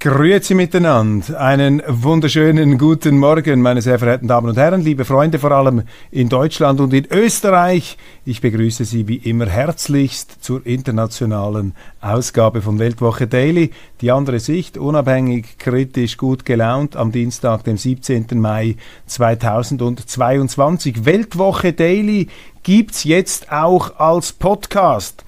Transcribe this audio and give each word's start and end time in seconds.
Grüezi 0.00 0.54
miteinander. 0.54 1.40
Einen 1.40 1.82
wunderschönen 1.88 2.78
guten 2.78 3.18
Morgen, 3.18 3.60
meine 3.60 3.82
sehr 3.82 3.98
verehrten 3.98 4.28
Damen 4.28 4.50
und 4.50 4.56
Herren, 4.56 4.80
liebe 4.80 5.04
Freunde, 5.04 5.40
vor 5.40 5.50
allem 5.50 5.82
in 6.12 6.28
Deutschland 6.28 6.78
und 6.78 6.94
in 6.94 7.08
Österreich. 7.10 7.98
Ich 8.24 8.40
begrüße 8.40 8.84
Sie 8.84 9.08
wie 9.08 9.16
immer 9.16 9.46
herzlichst 9.46 10.36
zur 10.40 10.64
internationalen 10.64 11.74
Ausgabe 12.00 12.62
von 12.62 12.78
Weltwoche 12.78 13.26
Daily. 13.26 13.72
Die 14.00 14.12
andere 14.12 14.38
Sicht, 14.38 14.78
unabhängig, 14.78 15.58
kritisch, 15.58 16.16
gut 16.16 16.44
gelaunt, 16.44 16.94
am 16.94 17.10
Dienstag, 17.10 17.64
dem 17.64 17.76
17. 17.76 18.26
Mai 18.34 18.76
2022. 19.06 21.06
Weltwoche 21.06 21.72
Daily 21.72 22.28
gibt's 22.62 23.02
jetzt 23.02 23.50
auch 23.50 23.98
als 23.98 24.32
Podcast. 24.32 25.24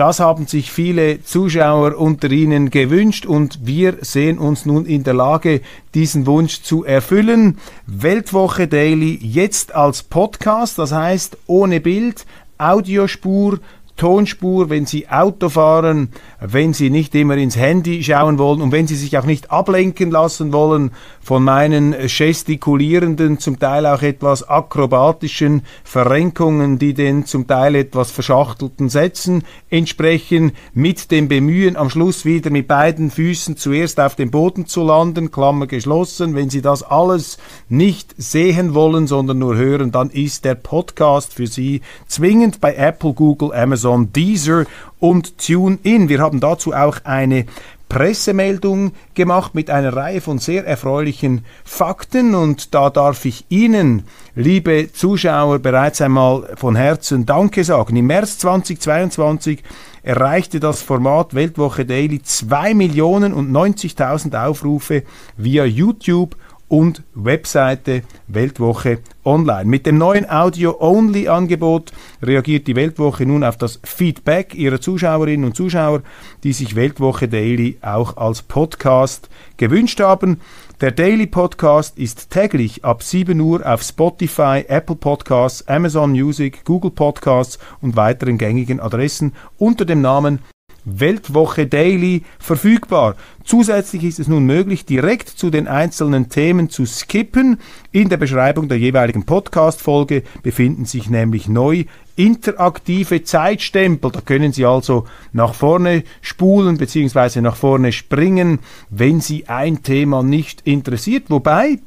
Das 0.00 0.18
haben 0.18 0.46
sich 0.46 0.72
viele 0.72 1.22
Zuschauer 1.24 1.98
unter 1.98 2.30
Ihnen 2.30 2.70
gewünscht 2.70 3.26
und 3.26 3.66
wir 3.66 3.98
sehen 4.00 4.38
uns 4.38 4.64
nun 4.64 4.86
in 4.86 5.04
der 5.04 5.12
Lage, 5.12 5.60
diesen 5.92 6.24
Wunsch 6.24 6.62
zu 6.62 6.86
erfüllen. 6.86 7.58
Weltwoche 7.84 8.66
Daily 8.66 9.18
jetzt 9.20 9.74
als 9.74 10.02
Podcast, 10.02 10.78
das 10.78 10.92
heißt 10.92 11.36
ohne 11.46 11.82
Bild, 11.82 12.24
Audiospur, 12.56 13.58
Tonspur, 13.98 14.70
wenn 14.70 14.86
Sie 14.86 15.10
Auto 15.10 15.50
fahren, 15.50 16.08
wenn 16.40 16.72
Sie 16.72 16.88
nicht 16.88 17.14
immer 17.14 17.36
ins 17.36 17.56
Handy 17.56 18.02
schauen 18.02 18.38
wollen 18.38 18.62
und 18.62 18.72
wenn 18.72 18.86
Sie 18.86 18.96
sich 18.96 19.18
auch 19.18 19.26
nicht 19.26 19.50
ablenken 19.50 20.10
lassen 20.10 20.54
wollen 20.54 20.92
von 21.30 21.44
meinen 21.44 21.92
gestikulierenden, 21.92 23.38
zum 23.38 23.60
Teil 23.60 23.86
auch 23.86 24.02
etwas 24.02 24.48
akrobatischen 24.48 25.62
Verrenkungen, 25.84 26.80
die 26.80 26.92
den 26.92 27.24
zum 27.24 27.46
Teil 27.46 27.76
etwas 27.76 28.10
verschachtelten 28.10 28.88
Sätzen 28.88 29.44
entsprechen, 29.68 30.50
mit 30.74 31.12
dem 31.12 31.28
Bemühen, 31.28 31.76
am 31.76 31.88
Schluss 31.88 32.24
wieder 32.24 32.50
mit 32.50 32.66
beiden 32.66 33.12
Füßen 33.12 33.56
zuerst 33.56 34.00
auf 34.00 34.16
dem 34.16 34.32
Boden 34.32 34.66
zu 34.66 34.82
landen, 34.82 35.30
Klammer 35.30 35.68
geschlossen. 35.68 36.34
Wenn 36.34 36.50
Sie 36.50 36.62
das 36.62 36.82
alles 36.82 37.38
nicht 37.68 38.12
sehen 38.18 38.74
wollen, 38.74 39.06
sondern 39.06 39.38
nur 39.38 39.54
hören, 39.54 39.92
dann 39.92 40.10
ist 40.10 40.44
der 40.44 40.56
Podcast 40.56 41.32
für 41.32 41.46
Sie 41.46 41.80
zwingend 42.08 42.60
bei 42.60 42.74
Apple, 42.74 43.12
Google, 43.12 43.54
Amazon, 43.54 44.12
Deezer 44.12 44.64
und 44.98 45.38
TuneIn. 45.38 46.08
Wir 46.08 46.18
haben 46.18 46.40
dazu 46.40 46.72
auch 46.72 46.96
eine 47.04 47.46
Pressemeldung 47.90 48.92
gemacht 49.14 49.54
mit 49.54 49.68
einer 49.68 49.94
Reihe 49.94 50.20
von 50.20 50.38
sehr 50.38 50.64
erfreulichen 50.64 51.44
Fakten 51.64 52.34
und 52.36 52.72
da 52.72 52.88
darf 52.88 53.24
ich 53.24 53.44
Ihnen, 53.48 54.04
liebe 54.34 54.90
Zuschauer, 54.92 55.58
bereits 55.58 56.00
einmal 56.00 56.54
von 56.56 56.76
Herzen 56.76 57.26
Danke 57.26 57.64
sagen. 57.64 57.96
Im 57.96 58.06
März 58.06 58.38
2022 58.38 59.62
erreichte 60.02 60.60
das 60.60 60.82
Format 60.82 61.34
Weltwoche 61.34 61.84
Daily 61.84 62.22
2 62.22 62.74
Millionen 62.74 63.32
und 63.32 63.50
90.000 63.50 64.46
Aufrufe 64.46 65.02
via 65.36 65.64
YouTube 65.64 66.36
und 66.70 67.02
Webseite 67.14 68.02
Weltwoche 68.28 69.00
Online. 69.24 69.68
Mit 69.68 69.86
dem 69.86 69.98
neuen 69.98 70.30
Audio-Only-Angebot 70.30 71.92
reagiert 72.22 72.68
die 72.68 72.76
Weltwoche 72.76 73.26
nun 73.26 73.42
auf 73.42 73.56
das 73.56 73.80
Feedback 73.82 74.54
ihrer 74.54 74.80
Zuschauerinnen 74.80 75.44
und 75.44 75.56
Zuschauer, 75.56 76.02
die 76.44 76.52
sich 76.52 76.76
Weltwoche 76.76 77.26
Daily 77.26 77.76
auch 77.82 78.16
als 78.16 78.42
Podcast 78.42 79.28
gewünscht 79.56 80.00
haben. 80.00 80.40
Der 80.80 80.92
Daily 80.92 81.26
Podcast 81.26 81.98
ist 81.98 82.30
täglich 82.30 82.84
ab 82.84 83.02
7 83.02 83.38
Uhr 83.40 83.66
auf 83.66 83.82
Spotify, 83.82 84.64
Apple 84.68 84.96
Podcasts, 84.96 85.66
Amazon 85.66 86.12
Music, 86.12 86.64
Google 86.64 86.92
Podcasts 86.92 87.58
und 87.82 87.96
weiteren 87.96 88.38
gängigen 88.38 88.78
Adressen 88.78 89.32
unter 89.58 89.84
dem 89.84 90.02
Namen 90.02 90.38
Weltwoche 90.84 91.66
Daily 91.66 92.22
verfügbar. 92.38 93.16
Zusätzlich 93.44 94.04
ist 94.04 94.18
es 94.18 94.28
nun 94.28 94.44
möglich, 94.44 94.84
direkt 94.84 95.28
zu 95.28 95.50
den 95.50 95.66
einzelnen 95.66 96.28
Themen 96.28 96.70
zu 96.70 96.86
skippen. 96.86 97.58
In 97.92 98.08
der 98.08 98.16
Beschreibung 98.16 98.68
der 98.68 98.78
jeweiligen 98.78 99.24
Podcast-Folge 99.24 100.22
befinden 100.42 100.84
sich 100.84 101.10
nämlich 101.10 101.48
neu 101.48 101.84
interaktive 102.16 103.24
Zeitstempel. 103.24 104.10
Da 104.10 104.20
können 104.20 104.52
Sie 104.52 104.64
also 104.64 105.06
nach 105.32 105.54
vorne 105.54 106.04
spulen 106.20 106.76
bzw. 106.76 107.40
nach 107.40 107.56
vorne 107.56 107.92
springen, 107.92 108.58
wenn 108.90 109.20
Sie 109.20 109.48
ein 109.48 109.82
Thema 109.82 110.22
nicht 110.22 110.62
interessiert. 110.66 111.24
Wobei, 111.28 111.78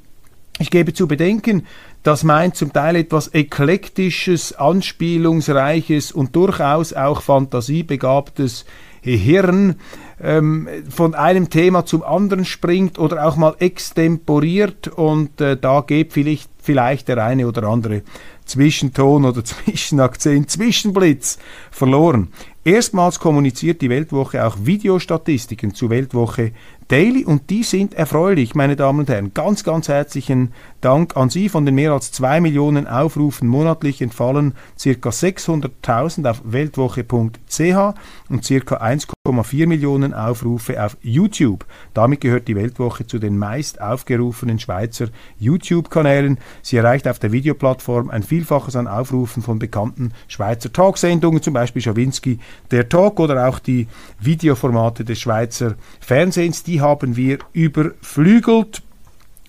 ich 0.59 0.69
gebe 0.69 0.93
zu 0.93 1.07
bedenken, 1.07 1.65
dass 2.03 2.23
mein 2.23 2.53
zum 2.53 2.73
Teil 2.73 2.97
etwas 2.97 3.33
eklektisches, 3.33 4.53
anspielungsreiches 4.53 6.11
und 6.11 6.35
durchaus 6.35 6.93
auch 6.93 7.21
fantasiebegabtes 7.21 8.65
Hirn 9.01 9.75
ähm, 10.21 10.67
von 10.89 11.13
einem 11.13 11.49
Thema 11.49 11.85
zum 11.85 12.03
anderen 12.03 12.45
springt 12.45 12.97
oder 12.97 13.25
auch 13.25 13.35
mal 13.35 13.55
extemporiert 13.59 14.87
und 14.87 15.41
äh, 15.41 15.57
da 15.57 15.81
geht 15.81 16.13
vielleicht, 16.13 16.49
vielleicht 16.61 17.09
der 17.09 17.23
eine 17.23 17.47
oder 17.47 17.63
andere 17.63 18.03
Zwischenton 18.45 19.25
oder 19.25 19.43
Zwischenakzent, 19.43 20.49
Zwischenblitz 20.49 21.37
verloren. 21.71 22.29
Erstmals 22.63 23.19
kommuniziert 23.19 23.81
die 23.81 23.89
Weltwoche 23.89 24.45
auch 24.45 24.55
Videostatistiken 24.61 25.73
zu 25.73 25.89
Weltwoche 25.89 26.53
Daily 26.89 27.23
und 27.23 27.49
die 27.49 27.63
sind 27.63 27.93
erfreulich, 27.93 28.55
meine 28.55 28.75
Damen 28.75 28.99
und 28.99 29.09
Herren. 29.09 29.33
Ganz, 29.33 29.63
ganz 29.63 29.87
herzlichen 29.87 30.51
Dank 30.81 31.15
an 31.15 31.29
Sie. 31.29 31.47
Von 31.47 31.65
den 31.65 31.75
mehr 31.75 31.93
als 31.93 32.11
zwei 32.11 32.41
Millionen 32.41 32.87
Aufrufen 32.87 33.47
monatlich 33.47 34.01
entfallen 34.01 34.53
circa 34.77 35.09
600.000 35.09 36.29
auf 36.29 36.41
weltwoche.ch 36.43 37.95
und 38.29 38.43
circa 38.43 38.77
1,4 38.77 39.67
Millionen 39.67 40.13
Aufrufe 40.13 40.83
auf 40.83 40.97
YouTube. 41.01 41.65
Damit 41.93 42.21
gehört 42.21 42.47
die 42.47 42.55
Weltwoche 42.55 43.07
zu 43.07 43.17
den 43.17 43.37
meist 43.37 43.81
aufgerufenen 43.81 44.59
Schweizer 44.59 45.07
YouTube-Kanälen. 45.39 46.37
Sie 46.61 46.77
erreicht 46.77 47.07
auf 47.07 47.19
der 47.19 47.31
Videoplattform 47.31 48.09
ein 48.09 48.23
Vielfaches 48.23 48.75
an 48.75 48.87
Aufrufen 48.87 49.41
von 49.41 49.59
bekannten 49.59 50.11
Schweizer 50.27 50.71
Talksendungen, 50.73 51.41
zum 51.41 51.53
Beispiel 51.53 51.81
Schawinski, 51.81 52.39
der 52.71 52.89
Talk 52.89 53.19
oder 53.19 53.47
auch 53.47 53.59
die 53.59 53.87
Videoformate 54.19 55.05
des 55.05 55.19
Schweizer 55.19 55.75
Fernsehens. 56.01 56.63
Die 56.63 56.72
haben 56.81 57.15
wir 57.15 57.39
überflügelt 57.53 58.81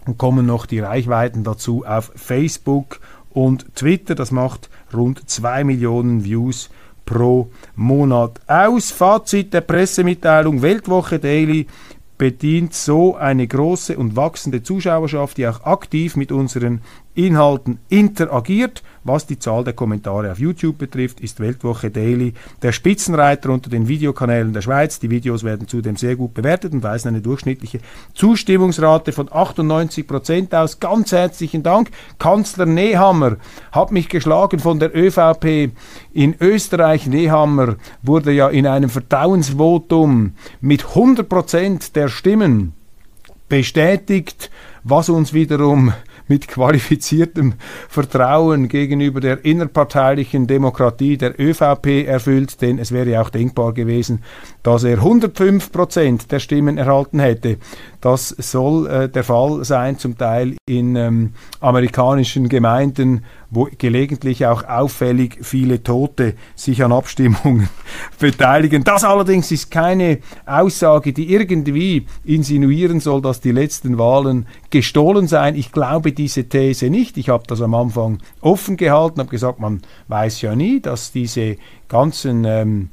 und 0.07 0.19
kommen 0.19 0.47
noch 0.47 0.67
die 0.67 0.81
Reichweiten 0.81 1.45
dazu 1.45 1.85
auf 1.87 2.13
Facebook 2.15 3.01
und 3.31 3.75
Twitter. 3.75 4.15
Das 4.15 4.31
macht 4.31 4.71
rund 4.93 5.29
2 5.29 5.65
Millionen 5.65 6.25
Views 6.25 6.71
pro 7.05 7.51
Monat 7.77 8.41
aus. 8.47 8.91
Fazit 8.91 9.53
der 9.53 9.61
Pressemitteilung 9.61 10.63
Weltwoche 10.63 11.19
Daily 11.19 11.67
bedient 12.17 12.75
so 12.75 13.17
eine 13.17 13.47
große 13.47 13.99
und 13.99 14.17
wachsende 14.17 14.63
Zuschauerschaft, 14.63 15.37
die 15.37 15.49
auch 15.49 15.65
aktiv 15.65 16.17
mit 16.17 16.31
unseren 16.31 16.81
Inhalten 17.15 17.79
interagiert. 17.89 18.83
Was 19.05 19.27
die 19.27 19.39
Zahl 19.39 19.65
der 19.65 19.75
Kommentare 19.75 20.33
auf 20.33 20.39
YouTube 20.39 20.79
betrifft, 20.79 21.21
ist 21.21 21.39
Weltwoche 21.39 21.91
Daily 21.91 22.33
der 22.63 22.73
Spitzenreiter 22.73 23.51
unter 23.51 23.69
den 23.69 23.87
Videokanälen 23.87 24.53
der 24.53 24.63
Schweiz. 24.63 24.99
Die 24.99 25.11
Videos 25.11 25.45
werden 25.45 25.69
zudem 25.69 25.97
sehr 25.97 26.17
gut 26.17 26.35
bewertet 26.35 26.73
und 26.73 26.83
weisen 26.83 27.09
eine 27.09 27.21
durchschnittliche 27.21 27.81
Zustimmungsrate 28.15 29.13
von 29.13 29.29
98 29.31 30.07
Prozent 30.07 30.55
aus. 30.55 30.81
Ganz 30.81 31.13
herzlichen 31.13 31.63
Dank. 31.63 31.91
Kanzler 32.19 32.67
Nehammer 32.67 33.37
hat 33.73 33.93
mich 33.93 34.09
geschlagen 34.09 34.59
von 34.59 34.79
der 34.79 34.97
ÖVP 34.97 35.71
in 36.13 36.35
Österreich. 36.41 37.07
Nehammer 37.07 37.77
wurde 38.03 38.33
ja 38.33 38.49
in 38.49 38.67
einem 38.67 38.89
Vertrauensvotum 38.89 40.33
mit 40.61 40.89
100 40.89 41.29
Prozent 41.29 41.95
der 41.95 42.09
Stimmen 42.09 42.73
bestätigt, 43.49 44.51
was 44.83 45.09
uns 45.09 45.33
wiederum 45.33 45.93
mit 46.29 46.49
qualifiziertem 46.49 47.55
Vertrauen 47.89 48.69
gegenüber 48.69 49.21
der 49.21 49.45
innerparteilichen 49.45 50.47
Demokratie 50.47 51.17
der 51.17 51.39
ÖVP 51.39 52.07
erfüllt, 52.07 52.61
denn 52.63 52.79
es 52.79 52.93
wäre 52.93 53.21
auch 53.21 53.31
denkbar 53.31 53.73
gewesen, 53.73 54.23
dass 54.63 54.85
er 54.85 54.99
105 54.99 55.73
Prozent 55.73 56.33
der 56.33 56.39
Stimmen 56.39 56.79
erhalten 56.79 57.21
hätte. 57.21 57.59
Das 58.05 58.29
soll 58.29 58.87
äh, 58.87 59.09
der 59.09 59.25
Fall 59.25 59.65
sein, 59.65 59.99
zum 59.99 60.19
Teil 60.19 60.57
in 60.67 60.95
ähm, 60.95 61.33
amerikanischen 61.61 62.51
Gemeinden, 62.51 63.25
wo 63.49 63.67
gelegentlich 63.79 64.45
auch 64.45 64.63
auffällig 64.63 65.39
viele 65.41 65.83
Tote 65.83 66.35
sich 66.55 66.85
an 66.85 66.93
Abstimmungen 66.93 67.71
beteiligen. 68.19 68.85
Das 68.85 69.05
allerdings 69.05 69.51
ist 69.53 69.71
keine 69.71 70.19
Aussage, 70.45 71.15
die 71.15 71.33
irgendwie 71.33 72.07
insinuieren 72.25 73.01
soll, 73.01 73.23
dass 73.23 73.41
die 73.41 73.53
letzten 73.53 73.97
Wahlen 73.97 74.49
gestohlen 74.69 75.27
seien. 75.27 75.57
Ich 75.57 75.73
glaube 75.73 76.13
diese 76.13 76.47
These 76.47 76.91
nicht. 76.91 77.17
Ich 77.17 77.31
habe 77.31 77.45
das 77.47 77.63
am 77.63 77.73
Anfang 77.73 78.19
offen 78.43 78.77
gehalten, 78.77 79.21
habe 79.21 79.31
gesagt, 79.31 79.61
man 79.61 79.81
weiß 80.09 80.43
ja 80.43 80.55
nie, 80.55 80.79
dass 80.79 81.11
diese 81.11 81.57
ganzen 81.89 82.45
ähm, 82.45 82.91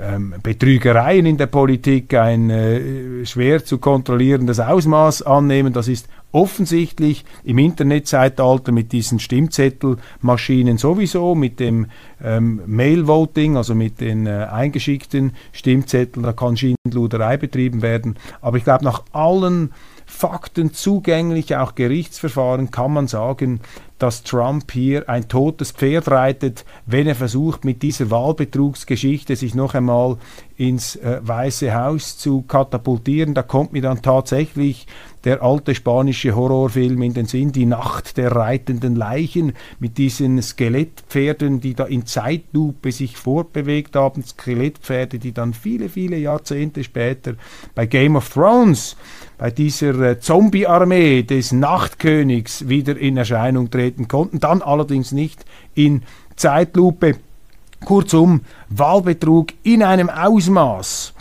ähm, 0.00 0.34
Betrügereien 0.42 1.26
in 1.26 1.36
der 1.36 1.46
Politik 1.46 2.14
ein 2.14 2.50
äh, 2.50 3.26
schwer 3.26 3.64
zu 3.64 3.78
kontrollierendes 3.78 4.60
Ausmaß 4.60 5.22
annehmen. 5.22 5.72
Das 5.72 5.88
ist 5.88 6.08
offensichtlich 6.32 7.24
im 7.44 7.58
Internetzeitalter 7.58 8.72
mit 8.72 8.92
diesen 8.92 9.18
Stimmzettelmaschinen 9.18 10.78
sowieso, 10.78 11.34
mit 11.34 11.60
dem 11.60 11.86
ähm, 12.22 12.62
Mail-Voting, 12.66 13.56
also 13.56 13.74
mit 13.74 14.00
den 14.00 14.26
äh, 14.26 14.46
eingeschickten 14.50 15.32
Stimmzetteln, 15.52 16.24
da 16.24 16.32
kann 16.32 16.56
Schindluderei 16.56 17.36
betrieben 17.36 17.82
werden. 17.82 18.16
Aber 18.40 18.56
ich 18.56 18.64
glaube, 18.64 18.84
nach 18.84 19.02
allen 19.12 19.72
Fakten 20.06 20.74
zugänglich, 20.74 21.56
auch 21.56 21.74
Gerichtsverfahren, 21.74 22.70
kann 22.70 22.92
man 22.92 23.06
sagen, 23.06 23.60
dass 23.98 24.24
Trump 24.24 24.72
hier 24.72 25.08
ein 25.08 25.28
totes 25.28 25.70
Pferd 25.70 26.10
reitet, 26.10 26.64
wenn 26.86 27.06
er 27.06 27.14
versucht, 27.14 27.64
mit 27.64 27.82
dieser 27.82 28.10
Wahlbetrugsgeschichte 28.10 29.36
sich 29.36 29.54
noch 29.54 29.74
einmal 29.74 30.16
ins 30.56 30.96
äh, 30.96 31.20
Weiße 31.22 31.74
Haus 31.74 32.18
zu 32.18 32.42
katapultieren. 32.42 33.34
Da 33.34 33.42
kommt 33.42 33.72
mir 33.72 33.82
dann 33.82 34.02
tatsächlich 34.02 34.86
der 35.24 35.42
alte 35.42 35.74
spanische 35.74 36.34
Horrorfilm 36.34 37.02
in 37.02 37.14
den 37.14 37.26
Sinn, 37.26 37.52
die 37.52 37.66
Nacht 37.66 38.16
der 38.16 38.32
reitenden 38.32 38.96
Leichen 38.96 39.52
mit 39.78 39.98
diesen 39.98 40.40
Skelettpferden, 40.42 41.60
die 41.60 41.74
da 41.74 41.84
in 41.84 42.06
Zeitlupe 42.06 42.92
sich 42.92 43.16
fortbewegt 43.16 43.96
haben, 43.96 44.24
Skelettpferde, 44.24 45.18
die 45.18 45.32
dann 45.32 45.54
viele, 45.54 45.88
viele 45.88 46.16
Jahrzehnte 46.16 46.82
später 46.84 47.34
bei 47.74 47.86
Game 47.86 48.16
of 48.16 48.28
Thrones 48.28 48.96
bei 49.38 49.50
dieser 49.50 49.98
äh, 50.00 50.20
Zombie-Armee 50.20 51.22
des 51.22 51.52
Nachtkönigs 51.52 52.68
wieder 52.68 52.96
in 52.96 53.16
Erscheinung 53.16 53.70
treten 53.70 54.08
konnten, 54.08 54.40
dann 54.40 54.62
allerdings 54.62 55.12
nicht 55.12 55.44
in 55.74 56.02
Zeitlupe. 56.36 57.16
Kurzum, 57.84 58.42
Wahlbetrug 58.68 59.48
in 59.64 59.82
einem 59.82 60.08
Ausmaß, 60.08 61.14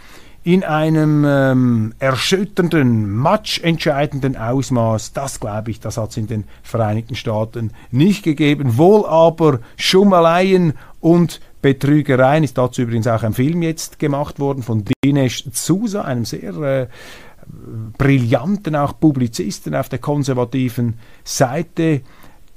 in 0.44 0.64
einem 0.64 1.24
ähm, 1.28 1.94
erschütternden, 2.00 3.10
matchentscheidenden 3.12 4.36
Ausmaß, 4.36 5.14
das 5.14 5.40
glaube 5.40 5.70
ich, 5.70 5.80
das 5.80 5.98
hat 5.98 6.10
es 6.12 6.18
in 6.18 6.28
den 6.28 6.46
Vereinigten 6.64 7.16
Staaten 7.16 7.72
nicht 7.92 8.24
gegeben. 8.24 8.78
Wohl 8.78 9.06
aber 9.06 9.60
Schummeleien 9.78 10.74
und 11.00 11.42
Betrügereien 11.62 12.44
ist 12.44 12.58
dazu 12.58 12.82
übrigens 12.82 13.06
auch 13.06 13.22
ein 13.22 13.34
Film 13.34 13.62
jetzt 13.62 14.00
gemacht 14.00 14.40
worden 14.40 14.64
von 14.64 14.84
Dinesh 15.06 15.46
Sousa, 15.52 16.02
einem 16.02 16.26
sehr 16.26 16.56
äh, 16.56 16.88
brillanten 17.98 18.76
auch 18.76 19.00
Publizisten 19.00 19.76
auf 19.76 19.90
der 19.90 20.00
konservativen 20.00 20.96
Seite, 21.24 22.02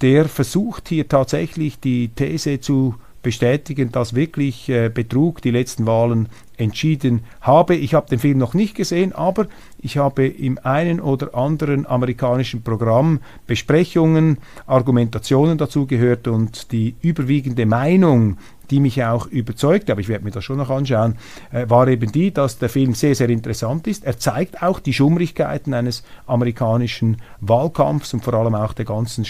der 0.01 0.25
versucht 0.27 0.89
hier 0.89 1.07
tatsächlich 1.07 1.81
die 1.81 2.09
These 2.09 2.61
zu 2.61 2.95
bestätigen, 3.25 3.91
dass 3.91 4.15
wirklich 4.15 4.69
äh, 4.69 4.89
Betrug 4.89 5.43
die 5.43 5.51
letzten 5.51 5.87
Wahlen 5.87 6.29
entschieden 6.57 7.25
habe. 7.41 7.75
Ich 7.75 7.95
habe 7.95 8.09
den 8.09 8.21
Film 8.21 8.39
noch 8.39 8.55
nicht 8.55 8.77
gesehen, 8.77 9.13
aber 9.13 9.49
ich 9.79 9.99
habe 9.99 10.29
im 10.29 10.59
einen 10.63 11.01
oder 11.01 11.35
anderen 11.35 11.85
amerikanischen 11.87 12.63
Programm 12.63 13.19
Besprechungen, 13.49 14.39
Argumentationen 14.69 15.59
dazu 15.59 15.87
gehört 15.87 16.29
und 16.29 16.71
die 16.71 16.95
überwiegende 17.03 17.67
Meinung 17.67 18.39
die 18.71 18.81
mich 18.81 19.05
auch 19.05 19.27
überzeugt, 19.27 19.91
aber 19.91 20.01
ich 20.01 20.09
werde 20.09 20.25
mir 20.25 20.31
das 20.31 20.45
schon 20.45 20.57
noch 20.57 20.71
anschauen, 20.71 21.17
äh, 21.53 21.69
war 21.69 21.89
eben 21.89 22.11
die, 22.11 22.33
dass 22.33 22.59
der 22.59 22.69
Film 22.69 22.95
sehr, 22.95 23.15
sehr 23.15 23.29
interessant 23.29 23.87
ist. 23.87 24.05
Er 24.05 24.19
zeigt 24.19 24.63
auch 24.63 24.81
die 24.81 24.93
Schummrigkeiten 24.93 25.75
eines 25.75 26.03
amerikanischen 26.27 27.19
Wahlkampfs 27.41 28.15
und 28.15 28.25
vor 28.25 28.35
allem 28.35 28.55
auch 28.55 28.73
der 28.73 28.85
ganzen 28.85 29.25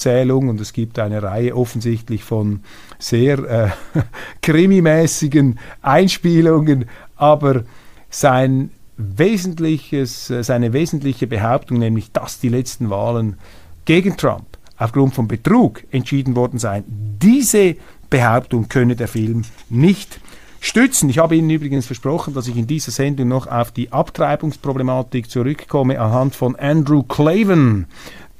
Stimmzettelauszählung 0.00 0.48
und 0.48 0.60
es 0.60 0.72
gibt 0.72 0.98
eine 0.98 1.22
Reihe 1.22 1.54
offensichtlich 1.54 2.24
von 2.24 2.60
sehr 2.98 3.38
äh, 3.38 3.68
krimimäßigen 4.42 5.58
Einspielungen, 5.82 6.86
aber 7.16 7.64
sein 8.08 8.70
wesentliches, 8.96 10.30
äh, 10.30 10.42
seine 10.42 10.72
wesentliche 10.72 11.26
Behauptung, 11.26 11.78
nämlich 11.78 12.12
dass 12.12 12.40
die 12.40 12.48
letzten 12.48 12.90
Wahlen 12.90 13.36
gegen 13.84 14.16
Trump 14.16 14.46
aufgrund 14.76 15.14
von 15.14 15.28
Betrug 15.28 15.84
entschieden 15.90 16.36
worden 16.36 16.58
sein. 16.58 16.84
Diese 16.86 17.76
Behauptung 18.08 18.68
könne 18.68 18.96
der 18.96 19.08
Film 19.08 19.42
nicht 19.68 20.20
stützen. 20.60 21.08
Ich 21.08 21.18
habe 21.18 21.36
Ihnen 21.36 21.50
übrigens 21.50 21.86
versprochen, 21.86 22.34
dass 22.34 22.46
ich 22.46 22.56
in 22.56 22.66
dieser 22.66 22.92
Sendung 22.92 23.28
noch 23.28 23.46
auf 23.46 23.72
die 23.72 23.92
Abtreibungsproblematik 23.92 25.30
zurückkomme 25.30 26.00
anhand 26.00 26.34
von 26.34 26.56
Andrew 26.56 27.02
Clavin, 27.02 27.86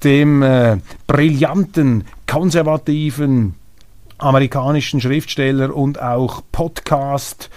dem 0.05 0.43
äh, 0.43 0.79
brillanten, 1.07 2.05
konservativen 2.27 3.55
amerikanischen 4.19 5.01
Schriftsteller 5.01 5.75
und 5.75 6.01
auch 6.01 6.43
Podcast 6.53 7.51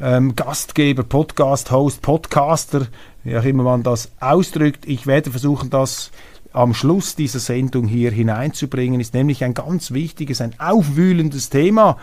ähm, 0.00 0.36
Gastgeber, 0.36 1.02
Podcast-Host, 1.02 2.02
Podcaster, 2.02 2.86
wie 3.24 3.36
auch 3.36 3.44
immer 3.44 3.62
man 3.62 3.82
das 3.82 4.10
ausdrückt. 4.20 4.86
Ich 4.86 5.06
werde 5.06 5.30
versuchen, 5.30 5.70
das 5.70 6.10
am 6.52 6.74
Schluss 6.74 7.14
dieser 7.14 7.38
Sendung 7.38 7.86
hier 7.86 8.10
hineinzubringen, 8.10 9.00
ist 9.00 9.14
nämlich 9.14 9.44
ein 9.44 9.54
ganz 9.54 9.92
wichtiges, 9.92 10.40
ein 10.40 10.54
aufwühlendes 10.58 11.50
Thema. 11.50 11.98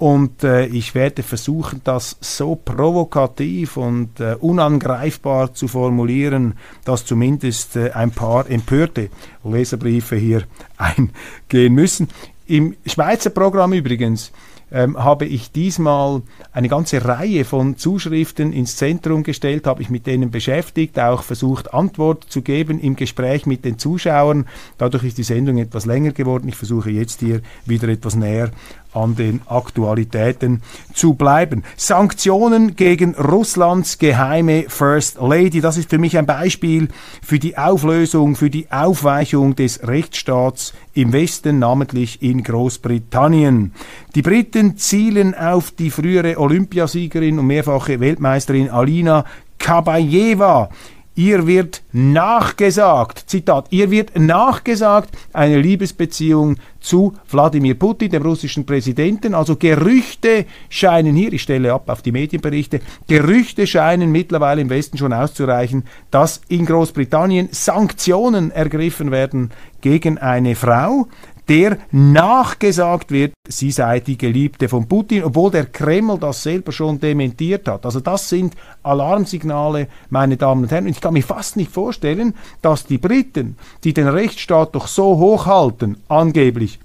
Und 0.00 0.44
äh, 0.44 0.64
ich 0.64 0.94
werde 0.94 1.22
versuchen, 1.22 1.82
das 1.84 2.16
so 2.22 2.54
provokativ 2.54 3.76
und 3.76 4.18
äh, 4.18 4.34
unangreifbar 4.40 5.52
zu 5.52 5.68
formulieren, 5.68 6.54
dass 6.86 7.04
zumindest 7.04 7.76
äh, 7.76 7.90
ein 7.90 8.10
paar 8.10 8.48
empörte 8.48 9.10
Leserbriefe 9.44 10.16
hier 10.16 10.44
eingehen 10.78 11.74
müssen. 11.74 12.08
Im 12.46 12.76
Schweizer 12.86 13.28
Programm 13.28 13.74
übrigens 13.74 14.32
ähm, 14.72 14.96
habe 14.96 15.26
ich 15.26 15.52
diesmal 15.52 16.22
eine 16.52 16.68
ganze 16.68 17.04
Reihe 17.04 17.44
von 17.44 17.76
Zuschriften 17.76 18.52
ins 18.52 18.76
Zentrum 18.76 19.22
gestellt, 19.22 19.66
habe 19.66 19.82
ich 19.82 19.90
mit 19.90 20.06
denen 20.06 20.30
beschäftigt, 20.30 20.98
auch 20.98 21.22
versucht 21.22 21.74
Antwort 21.74 22.24
zu 22.28 22.42
geben 22.42 22.80
im 22.80 22.96
Gespräch 22.96 23.46
mit 23.46 23.64
den 23.64 23.78
Zuschauern. 23.78 24.46
Dadurch 24.78 25.04
ist 25.04 25.18
die 25.18 25.24
Sendung 25.24 25.58
etwas 25.58 25.86
länger 25.86 26.12
geworden. 26.12 26.48
Ich 26.48 26.56
versuche 26.56 26.90
jetzt 26.90 27.20
hier 27.20 27.42
wieder 27.66 27.88
etwas 27.88 28.14
näher 28.14 28.50
an 28.92 29.16
den 29.16 29.40
Aktualitäten 29.46 30.62
zu 30.94 31.14
bleiben. 31.14 31.62
Sanktionen 31.76 32.76
gegen 32.76 33.14
Russlands 33.14 33.98
geheime 33.98 34.64
First 34.68 35.18
Lady, 35.20 35.60
das 35.60 35.76
ist 35.76 35.90
für 35.90 35.98
mich 35.98 36.18
ein 36.18 36.26
Beispiel 36.26 36.88
für 37.22 37.38
die 37.38 37.56
Auflösung, 37.56 38.36
für 38.36 38.50
die 38.50 38.70
Aufweichung 38.70 39.54
des 39.56 39.86
Rechtsstaats 39.86 40.72
im 40.94 41.12
Westen, 41.12 41.58
namentlich 41.58 42.22
in 42.22 42.42
Großbritannien. 42.42 43.72
Die 44.14 44.22
Briten 44.22 44.76
zielen 44.76 45.34
auf 45.34 45.70
die 45.70 45.90
frühere 45.90 46.38
Olympiasiegerin 46.38 47.38
und 47.38 47.46
mehrfache 47.46 48.00
Weltmeisterin 48.00 48.70
Alina 48.70 49.24
Kabayeva 49.58 50.70
ihr 51.14 51.46
wird 51.46 51.82
nachgesagt, 51.92 53.24
Zitat, 53.26 53.66
ihr 53.70 53.90
wird 53.90 54.18
nachgesagt 54.18 55.10
eine 55.32 55.60
Liebesbeziehung 55.60 56.56
zu 56.80 57.14
Wladimir 57.30 57.74
Putin, 57.74 58.10
dem 58.10 58.22
russischen 58.22 58.64
Präsidenten. 58.64 59.34
Also 59.34 59.56
Gerüchte 59.56 60.46
scheinen 60.68 61.14
hier, 61.14 61.32
ich 61.32 61.42
stelle 61.42 61.72
ab 61.72 61.88
auf 61.88 62.02
die 62.02 62.12
Medienberichte, 62.12 62.80
Gerüchte 63.06 63.66
scheinen 63.66 64.10
mittlerweile 64.10 64.62
im 64.62 64.70
Westen 64.70 64.96
schon 64.96 65.12
auszureichen, 65.12 65.84
dass 66.10 66.40
in 66.48 66.64
Großbritannien 66.64 67.48
Sanktionen 67.52 68.50
ergriffen 68.50 69.10
werden 69.10 69.50
gegen 69.80 70.18
eine 70.18 70.54
Frau, 70.54 71.08
der 71.50 71.78
nachgesagt 71.90 73.10
wird, 73.10 73.32
sie 73.48 73.72
sei 73.72 73.98
die 73.98 74.16
Geliebte 74.16 74.68
von 74.68 74.86
Putin, 74.86 75.24
obwohl 75.24 75.50
der 75.50 75.66
Kreml 75.66 76.16
das 76.16 76.44
selber 76.44 76.70
schon 76.70 77.00
dementiert 77.00 77.66
hat. 77.66 77.84
Also 77.84 77.98
das 77.98 78.28
sind 78.28 78.54
Alarmsignale, 78.84 79.88
meine 80.10 80.36
Damen 80.36 80.62
und 80.62 80.70
Herren. 80.70 80.84
Und 80.84 80.92
ich 80.92 81.00
kann 81.00 81.12
mir 81.12 81.24
fast 81.24 81.56
nicht 81.56 81.72
vorstellen, 81.72 82.34
dass 82.62 82.86
die 82.86 82.98
Briten, 82.98 83.56
die 83.82 83.92
den 83.92 84.06
Rechtsstaat 84.06 84.76
doch 84.76 84.86
so 84.86 85.18
hochhalten, 85.18 85.96
angeblich, 86.06 86.78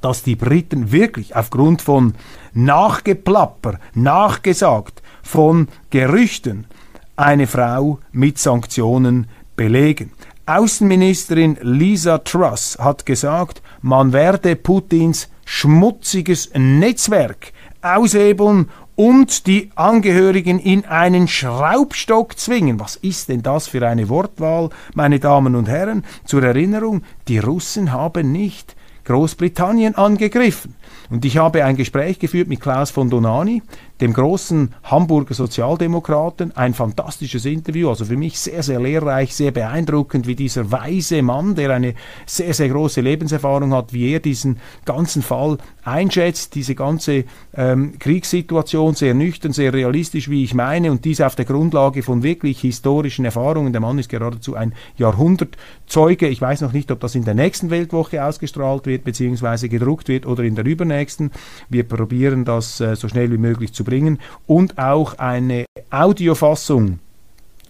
dass 0.00 0.22
die 0.22 0.36
Briten 0.36 0.92
wirklich 0.92 1.34
aufgrund 1.34 1.82
von 1.82 2.14
Nachgeplapper, 2.54 3.80
nachgesagt, 3.94 5.02
von 5.24 5.66
Gerüchten 5.90 6.68
eine 7.16 7.48
Frau 7.48 7.98
mit 8.12 8.38
Sanktionen 8.38 9.26
belegen. 9.56 10.12
Außenministerin 10.48 11.58
Lisa 11.60 12.16
Truss 12.16 12.78
hat 12.80 13.04
gesagt, 13.04 13.60
man 13.82 14.14
werde 14.14 14.56
Putins 14.56 15.28
schmutziges 15.44 16.50
Netzwerk 16.54 17.52
aushebeln 17.82 18.70
und 18.96 19.46
die 19.46 19.70
Angehörigen 19.74 20.58
in 20.58 20.86
einen 20.86 21.28
Schraubstock 21.28 22.38
zwingen. 22.38 22.80
Was 22.80 22.96
ist 22.96 23.28
denn 23.28 23.42
das 23.42 23.68
für 23.68 23.86
eine 23.86 24.08
Wortwahl, 24.08 24.70
meine 24.94 25.20
Damen 25.20 25.54
und 25.54 25.68
Herren? 25.68 26.02
Zur 26.24 26.42
Erinnerung, 26.42 27.02
die 27.28 27.40
Russen 27.40 27.92
haben 27.92 28.32
nicht 28.32 28.74
Großbritannien 29.04 29.96
angegriffen. 29.96 30.76
Und 31.10 31.26
ich 31.26 31.36
habe 31.36 31.64
ein 31.64 31.76
Gespräch 31.76 32.18
geführt 32.18 32.48
mit 32.48 32.60
Klaus 32.60 32.90
von 32.90 33.10
Donani, 33.10 33.62
dem 34.00 34.12
großen 34.12 34.74
Hamburger 34.84 35.34
Sozialdemokraten. 35.34 36.56
Ein 36.56 36.74
fantastisches 36.74 37.44
Interview, 37.44 37.88
also 37.88 38.04
für 38.04 38.16
mich 38.16 38.38
sehr, 38.38 38.62
sehr 38.62 38.80
lehrreich, 38.80 39.34
sehr 39.34 39.50
beeindruckend, 39.50 40.26
wie 40.26 40.36
dieser 40.36 40.70
weise 40.70 41.22
Mann, 41.22 41.54
der 41.54 41.70
eine 41.70 41.94
sehr, 42.26 42.54
sehr 42.54 42.68
große 42.68 43.00
Lebenserfahrung 43.00 43.72
hat, 43.74 43.92
wie 43.92 44.12
er 44.12 44.20
diesen 44.20 44.58
ganzen 44.84 45.22
Fall 45.22 45.58
einschätzt, 45.84 46.54
diese 46.54 46.74
ganze 46.74 47.24
ähm, 47.54 47.98
Kriegssituation 47.98 48.94
sehr 48.94 49.14
nüchtern, 49.14 49.52
sehr 49.52 49.72
realistisch, 49.72 50.28
wie 50.28 50.44
ich 50.44 50.54
meine, 50.54 50.90
und 50.90 51.04
dies 51.04 51.20
auf 51.20 51.34
der 51.34 51.44
Grundlage 51.44 52.02
von 52.02 52.22
wirklich 52.22 52.60
historischen 52.60 53.24
Erfahrungen. 53.24 53.72
Der 53.72 53.80
Mann 53.80 53.98
ist 53.98 54.08
geradezu 54.08 54.54
ein 54.54 54.74
Jahrhundertzeuge. 54.96 56.28
Ich 56.28 56.40
weiß 56.40 56.60
noch 56.60 56.72
nicht, 56.72 56.90
ob 56.90 57.00
das 57.00 57.14
in 57.14 57.24
der 57.24 57.34
nächsten 57.34 57.70
Weltwoche 57.70 58.24
ausgestrahlt 58.24 58.86
wird, 58.86 59.04
beziehungsweise 59.04 59.68
gedruckt 59.68 60.08
wird 60.08 60.26
oder 60.26 60.44
in 60.44 60.54
der 60.54 60.66
übernächsten. 60.66 61.30
Wir 61.68 61.84
probieren 61.84 62.44
das 62.44 62.80
äh, 62.80 62.94
so 62.94 63.08
schnell 63.08 63.32
wie 63.32 63.38
möglich 63.38 63.72
zu 63.72 63.84
bringen 63.88 64.18
und 64.46 64.78
auch 64.78 65.18
eine 65.18 65.64
Audiofassung 65.90 67.00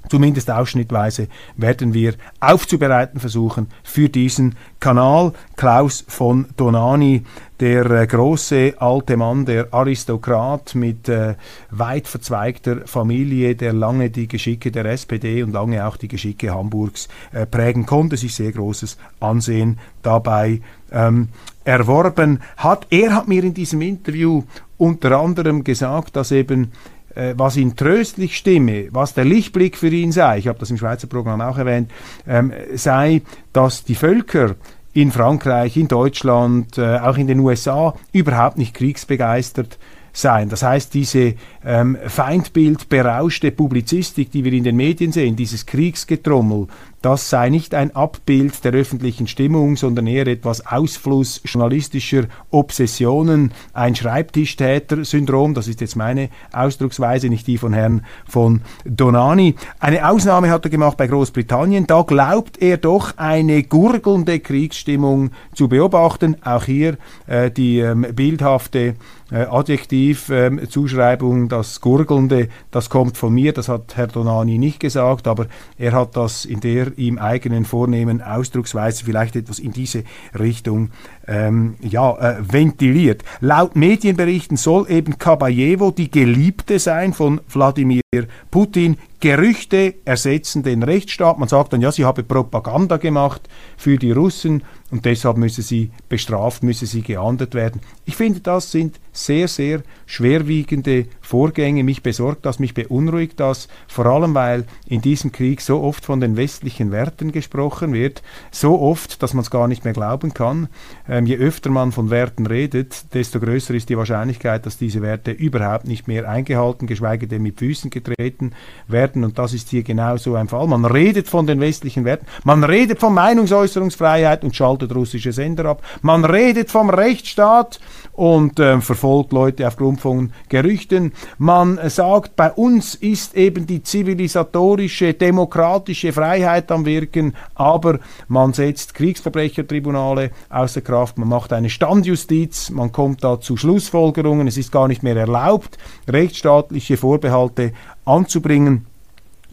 zumindest 0.09 0.51
ausschnittweise 0.51 1.29
werden 1.57 1.95
wir 1.95 2.15
aufzubereiten 2.41 3.21
versuchen 3.21 3.69
für 3.83 4.09
diesen 4.09 4.57
Kanal. 4.81 5.33
Klaus 5.57 6.05
von 6.07 6.47
Donani, 6.57 7.25
der 7.61 7.91
äh, 7.91 8.07
große 8.07 8.75
alte 8.79 9.17
Mann, 9.17 9.45
der 9.45 9.73
Aristokrat 9.73 10.75
mit 10.75 11.09
äh, 11.09 11.35
weit 11.71 12.07
verzweigter 12.07 12.87
Familie, 12.87 13.57
der 13.57 13.73
lange 13.73 14.11
die 14.11 14.29
Geschicke 14.29 14.71
der 14.71 14.85
SPD 14.87 15.43
und 15.43 15.53
lange 15.53 15.87
auch 15.87 15.97
die 15.97 16.09
Geschicke 16.09 16.55
Hamburgs 16.55 17.09
äh, 17.33 17.47
prägen 17.47 17.87
konnte, 17.87 18.17
sich 18.17 18.35
sehr 18.35 18.53
großes 18.53 18.97
Ansehen 19.21 19.79
dabei 20.03 20.61
ähm, 20.93 21.29
erworben 21.65 22.41
hat. 22.57 22.87
Er 22.91 23.15
hat 23.15 23.29
mir 23.29 23.43
in 23.43 23.55
diesem 23.55 23.83
Interview 23.83 24.45
unter 24.79 25.19
anderem 25.19 25.65
gesagt, 25.65 26.17
dass 26.17 26.31
eben 26.31 26.73
äh, 27.15 27.35
was 27.37 27.57
ihn 27.57 27.77
tröstlich 27.77 28.37
stimme, 28.37 28.89
was 28.91 29.15
der 29.15 29.25
Lichtblick 29.25 29.77
für 29.77 29.89
ihn 29.89 30.13
sei, 30.13 30.39
ich 30.39 30.49
habe 30.49 30.59
das 30.59 30.71
im 30.71 30.79
Schweizer 30.79 31.09
Programm 31.09 31.41
auch 31.41 31.59
erwähnt, 31.59 31.91
ähm, 32.27 32.53
sei, 32.75 33.23
dass 33.53 33.85
die 33.85 33.97
Völker 33.97 34.55
in 34.93 35.13
Frankreich, 35.13 35.77
in 35.77 35.89
Deutschland, 35.89 36.79
äh, 36.79 36.99
auch 36.99 37.19
in 37.19 37.27
den 37.27 37.41
USA 37.41 37.95
überhaupt 38.13 38.59
nicht 38.59 38.75
kriegsbegeistert 38.75 39.79
sein. 40.13 40.49
Das 40.49 40.63
heißt, 40.63 40.95
diese 40.95 41.35
ähm, 41.65 41.97
feindbildberauschte 42.07 43.53
Publizistik, 43.53 44.33
die 44.33 44.45
wir 44.45 44.53
in 44.53 44.65
den 44.65 44.77
Medien 44.77 45.13
sehen, 45.13 45.37
dieses 45.37 45.67
Kriegsgetrommel, 45.67 46.67
das 47.09 47.31
sei 47.31 47.49
nicht 47.49 47.75
ein 47.75 47.97
Abbild 47.97 48.63
der 48.67 48.73
öffentlichen 48.73 49.27
Stimmung, 49.29 49.79
sondern 49.79 50.07
eher 50.07 50.27
etwas 50.27 50.67
Ausfluss 50.67 51.41
journalistischer 51.43 52.25
Obsessionen, 52.51 53.53
ein 53.73 53.97
Schreibtischtäter-Syndrom, 53.97 55.55
das 55.55 55.69
ist 55.69 55.81
jetzt 55.81 55.97
meine 55.97 56.29
Ausdrucksweise, 56.53 57.31
nicht 57.31 57.47
die 57.47 57.57
von 57.57 57.73
Herrn 57.73 58.05
von 58.29 58.61
Donani. 58.85 59.55
Eine 59.81 60.07
Ausnahme 60.07 60.51
hat 60.51 60.67
er 60.67 60.71
gemacht 60.71 60.99
bei 60.99 61.07
Großbritannien, 61.07 61.87
da 61.87 62.03
glaubt 62.03 62.61
er 62.61 62.77
doch 62.77 63.17
eine 63.17 63.63
gurgelnde 63.63 64.39
Kriegsstimmung 64.39 65.31
zu 65.55 65.69
beobachten. 65.69 66.37
Auch 66.45 66.65
hier 66.65 66.99
äh, 67.27 67.51
die 67.51 67.79
ähm, 67.79 68.05
bildhafte 68.15 68.97
äh, 69.31 69.43
Adjektivzuschreibung, 69.45 71.43
ähm, 71.43 71.49
das 71.49 71.81
Gurgelnde, 71.81 72.49
das 72.71 72.91
kommt 72.91 73.17
von 73.17 73.33
mir, 73.33 73.53
das 73.53 73.69
hat 73.69 73.97
Herr 73.97 74.07
Donani 74.09 74.59
nicht 74.59 74.81
gesagt, 74.81 75.27
aber 75.27 75.47
er 75.79 75.93
hat 75.93 76.17
das 76.17 76.45
in 76.45 76.61
der 76.61 76.98
ihm 76.99 77.19
eigenen 77.19 77.65
vornehmen 77.65 78.21
Ausdrucksweise 78.21 79.05
vielleicht 79.05 79.37
etwas 79.37 79.59
in 79.59 79.73
diese 79.73 80.05
Richtung 80.39 80.91
ähm, 81.27 81.77
ja, 81.81 82.17
äh, 82.17 82.37
ventiliert. 82.41 83.23
Laut 83.41 83.77
Medienberichten 83.77 84.57
soll 84.57 84.91
eben 84.91 85.19
Kabajewo 85.19 85.91
die 85.91 86.11
Geliebte 86.11 86.79
sein 86.79 87.13
von 87.13 87.41
Wladimir 87.49 88.03
Putin. 88.51 88.99
Gerüchte 89.21 89.95
ersetzen 90.05 90.63
den 90.63 90.83
Rechtsstaat. 90.83 91.39
Man 91.39 91.49
sagt 91.49 91.73
dann, 91.73 91.81
ja, 91.81 91.91
sie 91.91 92.05
habe 92.05 92.23
Propaganda 92.23 92.99
gemacht 92.99 93.49
für 93.77 93.99
die 93.99 94.13
Russen 94.13 94.63
und 94.91 95.05
deshalb 95.05 95.37
müsse 95.37 95.63
sie 95.63 95.91
bestraft, 96.09 96.63
müsse 96.63 96.87
sie 96.87 97.03
geahndet 97.03 97.55
werden. 97.55 97.81
Ich 98.07 98.17
finde, 98.17 98.41
das 98.41 98.71
sind 98.71 98.99
sehr, 99.13 99.49
sehr 99.49 99.83
schwerwiegende 100.07 101.07
Vorgänge. 101.21 101.85
Mich 101.85 102.03
besorgt 102.03 102.47
das, 102.47 102.59
mich 102.59 102.73
beunruhigt 102.73 103.41
das, 103.41 103.69
vor 103.87 104.07
allem 104.07 104.35
weil 104.35 104.65
in 104.87 105.01
diesem 105.01 105.33
Krieg 105.33 105.61
so 105.61 105.83
oft 105.83 106.05
von 106.05 106.21
den 106.21 106.37
westlichen 106.37 106.91
Werten 106.91 107.33
gesprochen 107.33 107.93
wird, 107.93 108.23
so 108.51 108.81
oft, 108.81 109.23
dass 109.23 109.35
man 109.35 109.43
es 109.43 109.51
gar 109.51 109.69
nicht 109.69 109.85
mehr 109.85 109.93
glauben 109.93 110.33
kann. 110.33 110.69
Ähm, 111.09 111.27
je 111.27 111.37
öfter 111.37 111.71
man 111.71 111.93
von 111.93 112.11
Werten 112.11 112.47
redet, 112.47 113.13
desto 113.13 113.41
größer 113.41 113.75
ist 113.75 113.89
die 113.89 113.99
Wahrscheinlichkeit, 113.99 114.65
dass 114.65 114.79
diese 114.79 115.03
Werte 115.03 115.33
überhaupt 115.33 115.87
nicht 115.87 116.09
mehr 116.09 116.29
eingehalten, 116.29 116.87
geschweige 116.87 117.27
denn 117.27 117.43
mit 117.43 117.59
Füßen 117.59 117.91
getreten 117.91 118.53
werden. 118.87 119.25
Und 119.25 119.39
das 119.39 119.53
ist 119.53 119.69
hier 119.69 119.83
genau 119.83 120.17
so 120.17 120.35
ein 120.35 120.49
Fall. 120.49 120.67
Man 120.67 120.85
redet 120.85 121.29
von 121.29 121.47
den 121.47 121.61
westlichen 121.61 122.05
Werten, 122.05 122.27
man 122.45 122.65
redet 122.65 123.01
von 123.01 123.13
Meinungsäußerungsfreiheit 123.13 124.45
und 124.45 124.57
schaltet 124.57 124.78
russische 124.87 125.33
Sender 125.33 125.67
ab, 125.67 125.83
man 126.03 126.25
redet 126.25 126.71
vom 126.71 126.91
Rechtsstaat 126.91 127.81
und 128.13 128.59
äh, 128.59 128.81
verfolgt 128.81 129.33
Leute 129.33 129.67
aufgrund 129.67 130.01
von 130.01 130.33
Gerüchten. 130.49 131.13
Man 131.39 131.79
sagt, 131.89 132.35
bei 132.37 132.51
uns 132.51 132.95
ist 132.95 133.37
eben 133.37 133.67
die 133.67 133.83
zivilisatorische, 133.83 135.15
demokratische 135.15 136.13
Freiheit 136.13 136.71
am 136.73 136.85
Wirken, 136.85 137.35
aber 137.55 138.01
man 138.27 138.53
setzt 138.53 138.95
Kriegsverbrechertribunale 138.95 140.31
außer 140.51 140.81
Kraft, 140.81 141.19
man 141.19 141.29
macht 141.29 141.53
eine 141.53 141.71
Standjustiz, 141.71 142.71
man 142.71 142.93
kommt 142.93 143.23
da 143.23 143.41
zu 143.41 143.57
Schlussfolgerungen, 143.57 144.49
es 144.49 144.57
ist 144.57 144.73
gar 144.73 144.89
nicht 144.89 145.03
mehr 145.03 145.17
erlaubt, 145.17 145.79
rechtsstaatliche 146.09 146.97
Vorbehalte 146.97 147.73
anzubringen. 148.05 148.87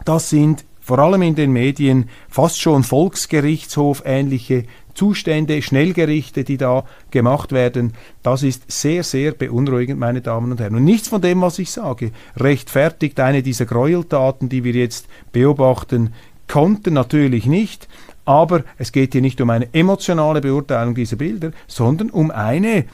Das 0.04 0.30
sind 0.30 0.64
vor 0.80 1.00
allem 1.00 1.22
in 1.22 1.34
den 1.34 1.52
Medien 1.52 2.08
fast 2.28 2.60
schon 2.60 2.84
Volksgerichtshof 2.84 4.04
ähnliche 4.06 4.66
Zustände, 4.96 5.62
Schnellgerichte, 5.62 6.42
die 6.42 6.56
da 6.56 6.84
gemacht 7.10 7.52
werden, 7.52 7.92
das 8.22 8.42
ist 8.42 8.70
sehr, 8.70 9.02
sehr 9.02 9.32
beunruhigend, 9.32 10.00
meine 10.00 10.22
Damen 10.22 10.50
und 10.50 10.60
Herren. 10.60 10.76
Und 10.76 10.84
nichts 10.84 11.08
von 11.08 11.20
dem, 11.20 11.42
was 11.42 11.58
ich 11.58 11.70
sage, 11.70 12.10
rechtfertigt 12.36 13.20
eine 13.20 13.42
dieser 13.42 13.66
Gräueltaten, 13.66 14.48
die 14.48 14.64
wir 14.64 14.72
jetzt 14.72 15.06
beobachten 15.32 16.12
konnten, 16.48 16.94
natürlich 16.94 17.46
nicht. 17.46 17.88
Aber 18.24 18.64
es 18.78 18.90
geht 18.90 19.12
hier 19.12 19.22
nicht 19.22 19.40
um 19.40 19.50
eine 19.50 19.72
emotionale 19.72 20.40
Beurteilung 20.40 20.94
dieser 20.94 21.16
Bilder, 21.16 21.52
sondern 21.68 22.10
um 22.10 22.30
eine 22.30 22.86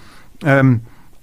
ähm, 0.44 0.80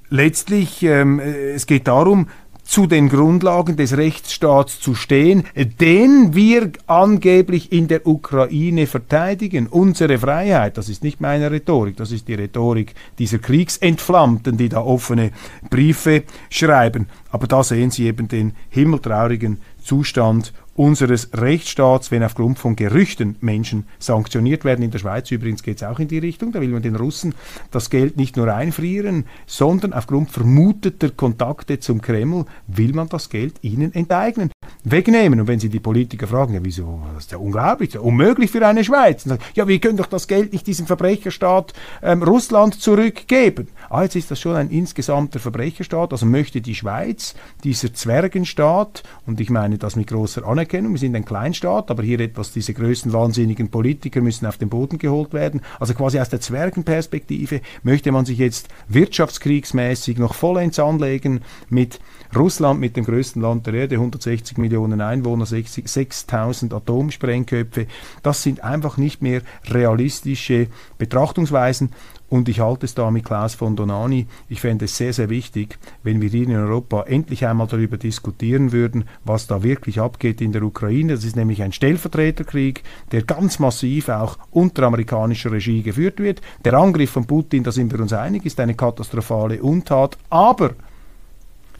letztlich, 0.09 0.81
ähm, 0.83 1.19
es 1.19 1.67
geht 1.67 1.87
darum, 1.87 2.27
zu 2.69 2.85
den 2.85 3.09
Grundlagen 3.09 3.77
des 3.77 3.97
Rechtsstaats 3.97 4.79
zu 4.79 4.93
stehen, 4.93 5.43
den 5.55 6.35
wir 6.35 6.71
angeblich 6.85 7.71
in 7.71 7.87
der 7.87 8.05
Ukraine 8.05 8.85
verteidigen. 8.85 9.65
Unsere 9.65 10.19
Freiheit, 10.19 10.77
das 10.77 10.87
ist 10.87 11.03
nicht 11.03 11.19
meine 11.19 11.49
Rhetorik, 11.49 11.97
das 11.97 12.11
ist 12.11 12.27
die 12.27 12.35
Rhetorik 12.35 12.93
dieser 13.17 13.39
Kriegsentflammten, 13.39 14.57
die 14.57 14.69
da 14.69 14.81
offene 14.81 15.31
Briefe 15.71 16.23
schreiben. 16.51 17.07
Aber 17.31 17.47
da 17.47 17.63
sehen 17.63 17.89
Sie 17.89 18.05
eben 18.05 18.27
den 18.27 18.53
himmeltraurigen 18.69 19.59
Zustand 19.83 20.53
unseres 20.79 21.31
Rechtsstaats, 21.33 22.09
wenn 22.09 22.23
aufgrund 22.23 22.57
von 22.57 22.77
Gerüchten 22.77 23.35
Menschen 23.41 23.85
sanktioniert 23.99 24.63
werden. 24.63 24.81
In 24.81 24.91
der 24.91 24.99
Schweiz 24.99 25.29
übrigens 25.29 25.61
geht 25.61 25.75
es 25.75 25.83
auch 25.83 25.99
in 25.99 26.07
die 26.07 26.19
Richtung. 26.19 26.53
Da 26.53 26.61
will 26.61 26.69
man 26.69 26.81
den 26.81 26.95
Russen 26.95 27.35
das 27.69 27.89
Geld 27.89 28.15
nicht 28.15 28.37
nur 28.37 28.53
einfrieren, 28.53 29.25
sondern 29.45 29.91
aufgrund 29.91 30.31
vermuteter 30.31 31.09
Kontakte 31.09 31.81
zum 31.81 32.01
Kreml 32.01 32.45
will 32.67 32.93
man 32.93 33.09
das 33.09 33.29
Geld 33.29 33.55
ihnen 33.61 33.93
enteignen, 33.93 34.51
wegnehmen. 34.83 35.41
Und 35.41 35.47
wenn 35.47 35.59
Sie 35.59 35.69
die 35.69 35.79
Politiker 35.79 36.27
fragen, 36.27 36.53
ja 36.53 36.59
wieso, 36.63 37.01
das 37.13 37.25
ist 37.25 37.31
ja 37.31 37.37
unglaublich, 37.37 37.93
ja 37.93 37.99
unmöglich 37.99 38.51
für 38.51 38.65
eine 38.65 38.83
Schweiz. 38.83 39.23
Sagen, 39.23 39.41
ja, 39.55 39.67
wir 39.67 39.79
können 39.79 39.97
doch 39.97 40.07
das 40.07 40.27
Geld 40.27 40.53
nicht 40.53 40.67
diesem 40.67 40.87
Verbrecherstaat 40.87 41.73
ähm, 42.01 42.23
Russland 42.23 42.75
zurückgeben. 42.81 43.67
Ah, 43.89 44.03
jetzt 44.03 44.15
ist 44.15 44.29
das 44.31 44.39
schon 44.39 44.55
ein 44.55 44.69
insgesamter 44.69 45.39
Verbrecherstaat, 45.39 46.11
also 46.11 46.25
möchte 46.25 46.61
die 46.61 46.75
Schweiz, 46.75 47.35
dieser 47.63 47.93
Zwergenstaat, 47.93 49.03
und 49.25 49.39
ich 49.39 49.49
meine 49.49 49.77
das 49.77 49.95
mit 49.95 50.07
großer 50.07 50.45
Anerkennung, 50.45 50.91
wir 50.91 50.99
sind 50.99 51.15
ein 51.15 51.25
Kleinstaat, 51.25 51.89
aber 51.89 52.03
hier 52.03 52.19
etwas, 52.19 52.51
diese 52.51 52.73
größten 52.73 53.13
wahnsinnigen 53.13 53.69
Politiker 53.69 54.21
müssen 54.21 54.45
auf 54.45 54.57
den 54.57 54.69
Boden 54.69 54.99
geholt 54.99 55.33
werden, 55.33 55.61
also 55.79 55.93
quasi 55.93 56.19
aus 56.19 56.29
der 56.29 56.39
Zwergenperspektive 56.39 57.61
möchte 57.83 58.11
man 58.11 58.25
sich 58.25 58.37
jetzt 58.37 58.69
wirtschaftskriegsmäßig 58.87 60.19
noch 60.19 60.35
vollends 60.35 60.77
anlegen 60.77 61.41
mit 61.69 61.99
Russland, 62.35 62.79
mit 62.79 62.95
dem 62.95 63.05
größten 63.05 63.41
Land 63.41 63.65
der 63.65 63.73
Erde, 63.73 63.95
160 63.95 64.58
Millionen 64.59 65.01
Einwohner, 65.01 65.45
6000 65.45 66.73
Atomsprengköpfe. 66.73 67.87
Das 68.23 68.43
sind 68.43 68.63
einfach 68.63 68.97
nicht 68.97 69.21
mehr 69.21 69.41
realistische 69.69 70.67
Betrachtungsweisen. 70.97 71.91
Und 72.29 72.47
ich 72.47 72.59
halte 72.59 72.85
es 72.85 72.93
da 72.93 73.09
mit 73.09 73.25
Klaus 73.25 73.55
von 73.55 73.75
Donani. 73.75 74.27
Ich 74.49 74.61
fände 74.61 74.85
es 74.85 74.95
sehr, 74.95 75.13
sehr 75.13 75.29
wichtig, 75.29 75.79
wenn 76.03 76.21
wir 76.21 76.29
hier 76.29 76.43
in 76.43 76.55
Europa 76.55 77.03
endlich 77.03 77.45
einmal 77.45 77.67
darüber 77.67 77.97
diskutieren 77.97 78.71
würden, 78.71 79.05
was 79.25 79.47
da 79.47 79.63
wirklich 79.63 79.99
abgeht 79.99 80.39
in 80.39 80.51
der 80.51 80.61
Ukraine. 80.61 81.13
Das 81.13 81.23
ist 81.23 81.35
nämlich 81.35 81.63
ein 81.63 81.71
Stellvertreterkrieg, 81.71 82.83
der 83.11 83.23
ganz 83.23 83.57
massiv 83.57 84.09
auch 84.09 84.37
unter 84.51 84.83
amerikanischer 84.83 85.51
Regie 85.51 85.81
geführt 85.81 86.19
wird. 86.19 86.41
Der 86.63 86.75
Angriff 86.75 87.09
von 87.09 87.25
Putin, 87.25 87.63
da 87.63 87.71
sind 87.71 87.91
wir 87.91 87.99
uns 87.99 88.13
einig, 88.13 88.45
ist 88.45 88.59
eine 88.59 88.75
katastrophale 88.75 89.63
Untat. 89.63 90.17
Aber 90.29 90.75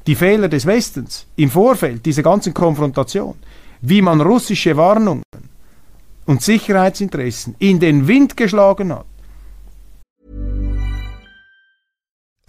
die 0.08 0.16
Fehler 0.16 0.50
des 0.50 0.66
Westens 0.66 1.26
im 1.36 1.50
Vorfeld 1.50 2.06
dieser 2.06 2.24
ganzen 2.24 2.54
Konfrontation, 2.54 3.36
wie 3.82 4.02
man 4.02 4.22
russische 4.22 4.76
Warnungen 4.76 5.24
und 6.26 6.42
Sicherheitsinteressen 6.42 7.56
in 7.60 7.80
den 7.80 8.08
Wind 8.08 8.36
geschlagen 8.38 8.94
hat, 8.94 9.06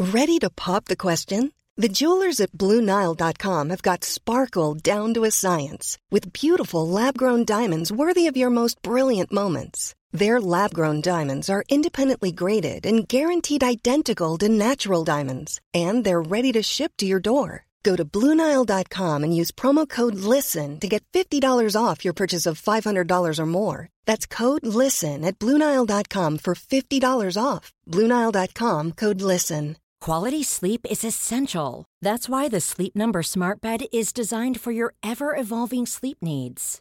Ready 0.00 0.38
to 0.38 0.48
pop 0.48 0.86
the 0.86 0.96
question? 0.96 1.52
The 1.76 1.88
jewelers 1.88 2.40
at 2.40 2.52
BlueNile.com 2.52 3.68
have 3.68 3.82
got 3.82 4.02
sparkle 4.02 4.74
down 4.74 5.12
to 5.12 5.24
a 5.24 5.30
science 5.30 5.98
with 6.10 6.32
beautiful 6.32 6.88
lab 6.88 7.18
grown 7.18 7.44
diamonds 7.44 7.92
worthy 7.92 8.26
of 8.26 8.34
your 8.34 8.50
most 8.50 8.80
brilliant 8.80 9.30
moments. 9.30 9.94
Their 10.12 10.40
lab 10.40 10.74
grown 10.74 11.00
diamonds 11.00 11.48
are 11.48 11.64
independently 11.68 12.32
graded 12.32 12.84
and 12.84 13.06
guaranteed 13.06 13.62
identical 13.62 14.36
to 14.38 14.48
natural 14.48 15.04
diamonds, 15.04 15.60
and 15.72 16.04
they're 16.04 16.20
ready 16.20 16.52
to 16.52 16.62
ship 16.62 16.92
to 16.98 17.06
your 17.06 17.20
door. 17.20 17.66
Go 17.82 17.96
to 17.96 18.04
BlueNile.com 18.04 19.24
and 19.24 19.34
use 19.34 19.50
promo 19.52 19.88
code 19.88 20.16
LISTEN 20.16 20.80
to 20.80 20.88
get 20.88 21.04
$50 21.12 21.76
off 21.80 22.04
your 22.04 22.12
purchase 22.12 22.44
of 22.44 22.60
$500 22.60 23.38
or 23.38 23.46
more. 23.46 23.88
That's 24.04 24.26
code 24.26 24.66
LISTEN 24.66 25.24
at 25.24 25.38
BlueNile.com 25.38 26.38
for 26.38 26.54
$50 26.54 27.42
off. 27.42 27.72
BlueNile.com 27.88 28.92
code 28.92 29.22
LISTEN. 29.22 29.76
Quality 30.00 30.42
sleep 30.42 30.86
is 30.90 31.04
essential. 31.04 31.84
That's 32.02 32.28
why 32.28 32.48
the 32.48 32.60
Sleep 32.60 32.96
Number 32.96 33.22
Smart 33.22 33.60
Bed 33.60 33.84
is 33.92 34.14
designed 34.14 34.60
for 34.60 34.72
your 34.72 34.94
ever 35.02 35.36
evolving 35.36 35.86
sleep 35.86 36.18
needs. 36.22 36.80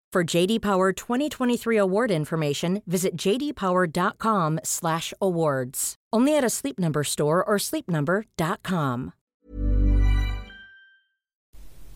For 0.11 0.25
JD 0.25 0.59
Power 0.59 0.91
2023 0.91 1.77
award 1.77 2.11
information, 2.11 2.81
visit 2.85 3.15
jdpower.com/awards. 3.15 5.95
Only 6.11 6.37
at 6.37 6.43
a 6.43 6.49
Sleep 6.49 6.77
Number 6.77 7.05
store 7.05 7.41
or 7.41 7.57
sleepnumber.com. 7.57 9.13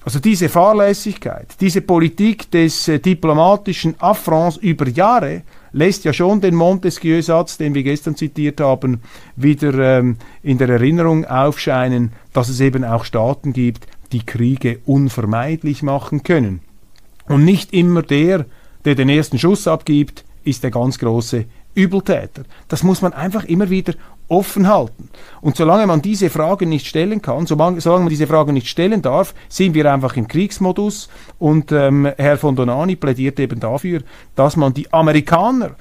Also 0.06 0.20
diese 0.20 0.50
Fahrlässigkeit, 0.50 1.56
diese 1.60 1.82
Politik 1.82 2.50
des 2.52 2.88
äh, 2.88 3.00
diplomatischen 3.00 3.96
Affronts 4.00 4.58
über 4.58 4.88
Jahre 4.88 5.42
lässt 5.74 6.06
ja 6.06 6.14
schon 6.14 6.40
den 6.40 6.56
Montesquieu-Satz, 6.56 7.58
den 7.58 7.74
wir 7.74 7.84
gestern 7.84 8.16
zitiert 8.16 8.62
haben, 8.62 9.02
wieder 9.36 9.98
ähm, 9.98 10.18
in 10.44 10.60
der 10.60 10.70
Erinnerung 10.70 11.26
aufscheinen, 11.26 12.14
dass 12.32 12.48
es 12.50 12.62
eben 12.62 12.86
auch 12.86 13.04
Staaten 13.04 13.52
gibt, 13.52 13.88
die 14.12 14.24
Kriege 14.26 14.80
unvermeidlich 14.86 15.82
machen 15.82 16.22
können. 16.24 16.62
Und 17.28 17.46
nicht 17.46 17.74
immer 17.74 18.02
der, 18.02 18.46
der 18.86 18.96
den 18.96 19.10
ersten 19.10 19.40
Schuss 19.40 19.68
abgibt, 19.68 20.26
ist 20.44 20.64
der 20.64 20.72
ganz 20.72 21.00
große 21.00 21.46
Übeltäter. 21.74 22.44
Das 22.68 22.84
muss 22.84 23.02
man 23.02 23.14
einfach 23.14 23.44
immer 23.46 23.70
wieder 23.70 23.94
offen 24.28 24.68
halten. 24.68 25.10
Und 25.42 25.56
solange 25.56 25.86
man 25.86 26.02
diese 26.02 26.30
Fragen 26.30 26.70
nicht 26.70 26.88
stellen 26.88 27.22
kann, 27.22 27.46
solange, 27.46 27.82
solange 27.82 28.06
man 28.06 28.10
diese 28.10 28.28
Fragen 28.28 28.54
nicht 28.54 28.68
stellen 28.68 29.02
darf, 29.02 29.36
sind 29.50 29.74
wir 29.74 29.92
einfach 29.92 30.16
im 30.16 30.28
Kriegsmodus. 30.28 31.10
Und 31.38 31.72
ähm, 31.72 32.12
Herr 32.18 32.38
von 32.38 32.56
Donani 32.56 32.96
plädiert 32.96 33.40
eben 33.40 33.60
dafür, 33.60 34.02
dass 34.36 34.56
man 34.56 34.74
die 34.74 34.92
Amerikaner 34.94 35.76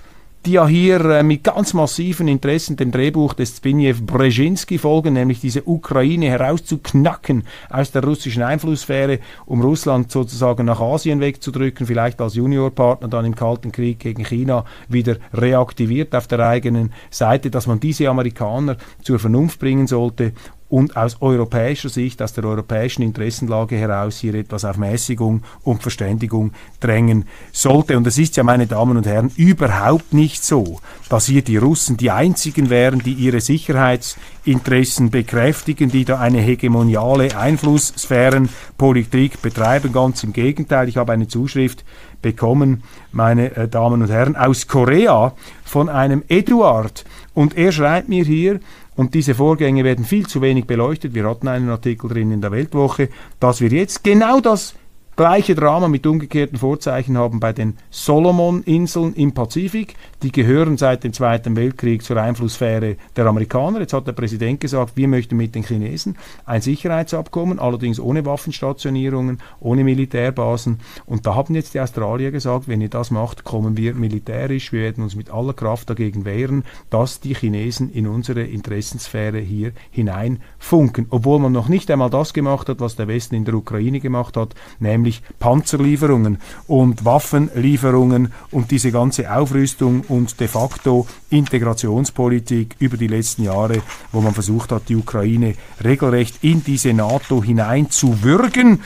die 0.47 0.53
ja 0.53 0.67
hier 0.67 1.01
äh, 1.07 1.23
mit 1.23 1.45
ganz 1.45 1.73
massiven 1.73 2.29
Interessen 2.29 2.77
dem 2.77 2.91
Drehbuch 2.91 3.35
des 3.35 3.57
Zbigniew 3.57 3.97
Brzezinski 4.05 4.79
folgen, 4.79 5.15
nämlich 5.15 5.41
diese 5.41 5.63
Ukraine 5.65 6.27
herauszuknacken 6.27 7.45
aus 7.71 7.93
der 7.93 8.05
russischen 8.05 8.43
Einflusssphäre, 8.43 9.21
um 9.47 9.63
Russland 9.63 10.11
sozusagen 10.11 10.67
nach 10.67 10.81
Asien 10.81 11.21
wegzudrücken, 11.21 11.87
vielleicht 11.87 12.21
als 12.21 12.35
Juniorpartner 12.35 13.09
dann 13.09 13.25
im 13.25 13.35
Kalten 13.35 13.73
Krieg 13.73 14.01
gegen 14.01 14.25
China 14.25 14.65
wieder 14.89 15.17
reaktiviert 15.33 16.15
auf 16.15 16.27
der 16.27 16.41
eigenen 16.41 16.93
Seite, 17.11 17.51
dass 17.51 17.67
man 17.67 17.81
diese 17.81 18.09
Amerikaner 18.09 18.77
zur 19.03 19.19
Vernunft 19.19 19.61
bringen 19.61 19.87
sollte 19.87 20.33
und 20.75 20.97
aus 20.97 21.23
europäischer 21.23 21.89
Sicht, 21.89 22.21
aus 22.21 22.33
der 22.33 22.45
europäischen 22.45 23.03
Interessenlage 23.03 23.77
heraus 23.77 24.19
hier 24.19 24.35
etwas 24.35 24.65
auf 24.65 24.77
Mäßigung 24.77 25.45
und 25.63 25.83
Verständigung 25.83 26.51
drängen 26.81 27.27
sollte. 27.53 27.97
Und 27.97 28.05
es 28.09 28.19
ist 28.19 28.37
ja, 28.37 28.43
meine 28.43 28.67
Damen 28.67 28.97
und 28.97 29.07
Herren, 29.07 29.31
überhaupt 29.37 30.13
nicht 30.13 30.45
so, 30.45 30.81
dass 31.09 31.27
hier 31.27 31.43
die 31.43 31.59
Russen 31.59 31.97
die 31.97 32.11
einzigen 32.11 32.71
wären, 32.71 32.99
die 32.99 33.13
ihre 33.13 33.41
Sicherheitsinteressen 33.41 35.11
bekräftigen, 35.11 35.93
die 35.93 36.05
da 36.05 36.19
eine 36.19 36.41
hegemoniale 36.41 37.39
Einflusssphärenpolitik 37.39 39.43
betreiben. 39.43 39.93
Ganz 39.93 40.25
im 40.25 40.33
Gegenteil, 40.33 40.89
ich 40.89 40.97
habe 40.97 41.13
eine 41.13 41.29
Zuschrift 41.29 41.85
bekommen, 42.21 42.83
meine 43.13 43.55
äh, 43.55 43.69
Damen 43.69 44.03
und 44.03 44.11
Herren, 44.11 44.35
aus 44.35 44.67
Korea 44.67 45.35
von 45.65 45.89
einem 45.89 46.25
Eduard. 46.27 47.05
Und 47.33 47.57
er 47.57 47.71
schreibt 47.71 48.09
mir 48.09 48.25
hier, 48.25 48.59
und 48.97 49.15
diese 49.15 49.35
Vorgänge 49.35 49.85
werden 49.85 50.05
viel 50.05 50.27
zu 50.27 50.41
wenig 50.41 50.67
beleuchtet. 50.67 51.15
Wir 51.15 51.29
hatten 51.29 51.49
einen 51.49 51.69
Artikel 51.69 52.09
drin 52.09 52.31
in 52.31 52.41
der 52.41 52.53
Weltwoche, 52.53 53.09
dass 53.41 53.61
wir 53.61 53.71
jetzt 53.71 54.05
genau 54.05 54.41
das 54.41 54.75
Gleiche 55.17 55.55
Drama 55.55 55.87
mit 55.87 56.09
umgekehrten 56.09 56.59
Vorzeichen 56.59 57.17
haben 57.17 57.39
bei 57.39 57.53
den 57.53 57.77
Solomon-Inseln 57.91 59.15
im 59.15 59.33
Pazifik. 59.33 59.95
Die 60.25 60.33
gehören 60.33 60.77
seit 60.77 61.05
dem 61.05 61.13
Zweiten 61.13 61.55
Weltkrieg 61.55 62.03
zur 62.03 62.17
Einflusssphäre 62.17 62.97
der 63.15 63.27
Amerikaner. 63.27 63.79
Jetzt 63.79 63.93
hat 63.93 64.09
der 64.09 64.13
Präsident 64.13 64.61
gesagt, 64.61 64.97
wir 64.97 65.07
möchten 65.07 65.37
mit 65.37 65.55
den 65.55 65.63
Chinesen 65.63 66.17
ein 66.47 66.63
Sicherheitsabkommen, 66.63 67.61
allerdings 67.61 68.01
ohne 68.01 68.27
Waffenstationierungen, 68.27 69.39
ohne 69.61 69.85
Militärbasen. 69.85 70.81
Und 71.07 71.27
da 71.27 71.37
haben 71.37 71.55
jetzt 71.55 71.75
die 71.75 71.81
Australier 71.81 72.33
gesagt, 72.33 72.67
wenn 72.67 72.81
ihr 72.81 72.89
das 72.89 73.13
macht, 73.13 73.45
kommen 73.45 73.77
wir 73.77 73.95
militärisch, 73.95 74.73
wir 74.73 74.81
werden 74.81 75.05
uns 75.05 75.15
mit 75.15 75.31
aller 75.31 75.53
Kraft 75.53 75.91
dagegen 75.91 76.25
wehren, 76.25 76.65
dass 76.91 77.21
die 77.21 77.37
Chinesen 77.37 77.89
in 77.89 78.09
unsere 78.09 78.43
Interessensphäre 78.43 79.39
hier 79.39 79.71
hineinfunken. 79.93 81.07
Obwohl 81.11 81.39
man 81.39 81.53
noch 81.53 81.69
nicht 81.69 81.89
einmal 81.93 82.11
das 82.11 82.33
gemacht 82.33 82.69
hat, 82.69 82.81
was 82.81 82.97
der 82.97 83.07
Westen 83.07 83.37
in 83.37 83.45
der 83.45 83.55
Ukraine 83.55 84.01
gemacht 84.01 84.37
hat, 84.37 84.57
nämlich 84.81 85.04
nämlich 85.05 85.23
Panzerlieferungen 85.39 86.39
und 86.67 87.05
Waffenlieferungen 87.05 88.33
und 88.51 88.71
diese 88.71 88.91
ganze 88.91 89.31
Aufrüstung 89.31 90.01
und 90.09 90.41
de 90.41 90.49
facto 90.49 91.07
Integrationspolitik 91.29 92.77
über 92.79 92.97
die 92.97 93.07
letzten 93.07 93.45
Jahre, 93.45 93.83
wo 94.13 94.23
man 94.23 94.33
versucht 94.33 94.73
hat, 94.73 94.89
die 94.89 94.97
Ukraine 94.97 95.55
regelrecht 95.83 96.43
in 96.43 96.65
diese 96.65 96.95
NATO 96.95 97.43
hineinzuwürgen. 97.43 98.81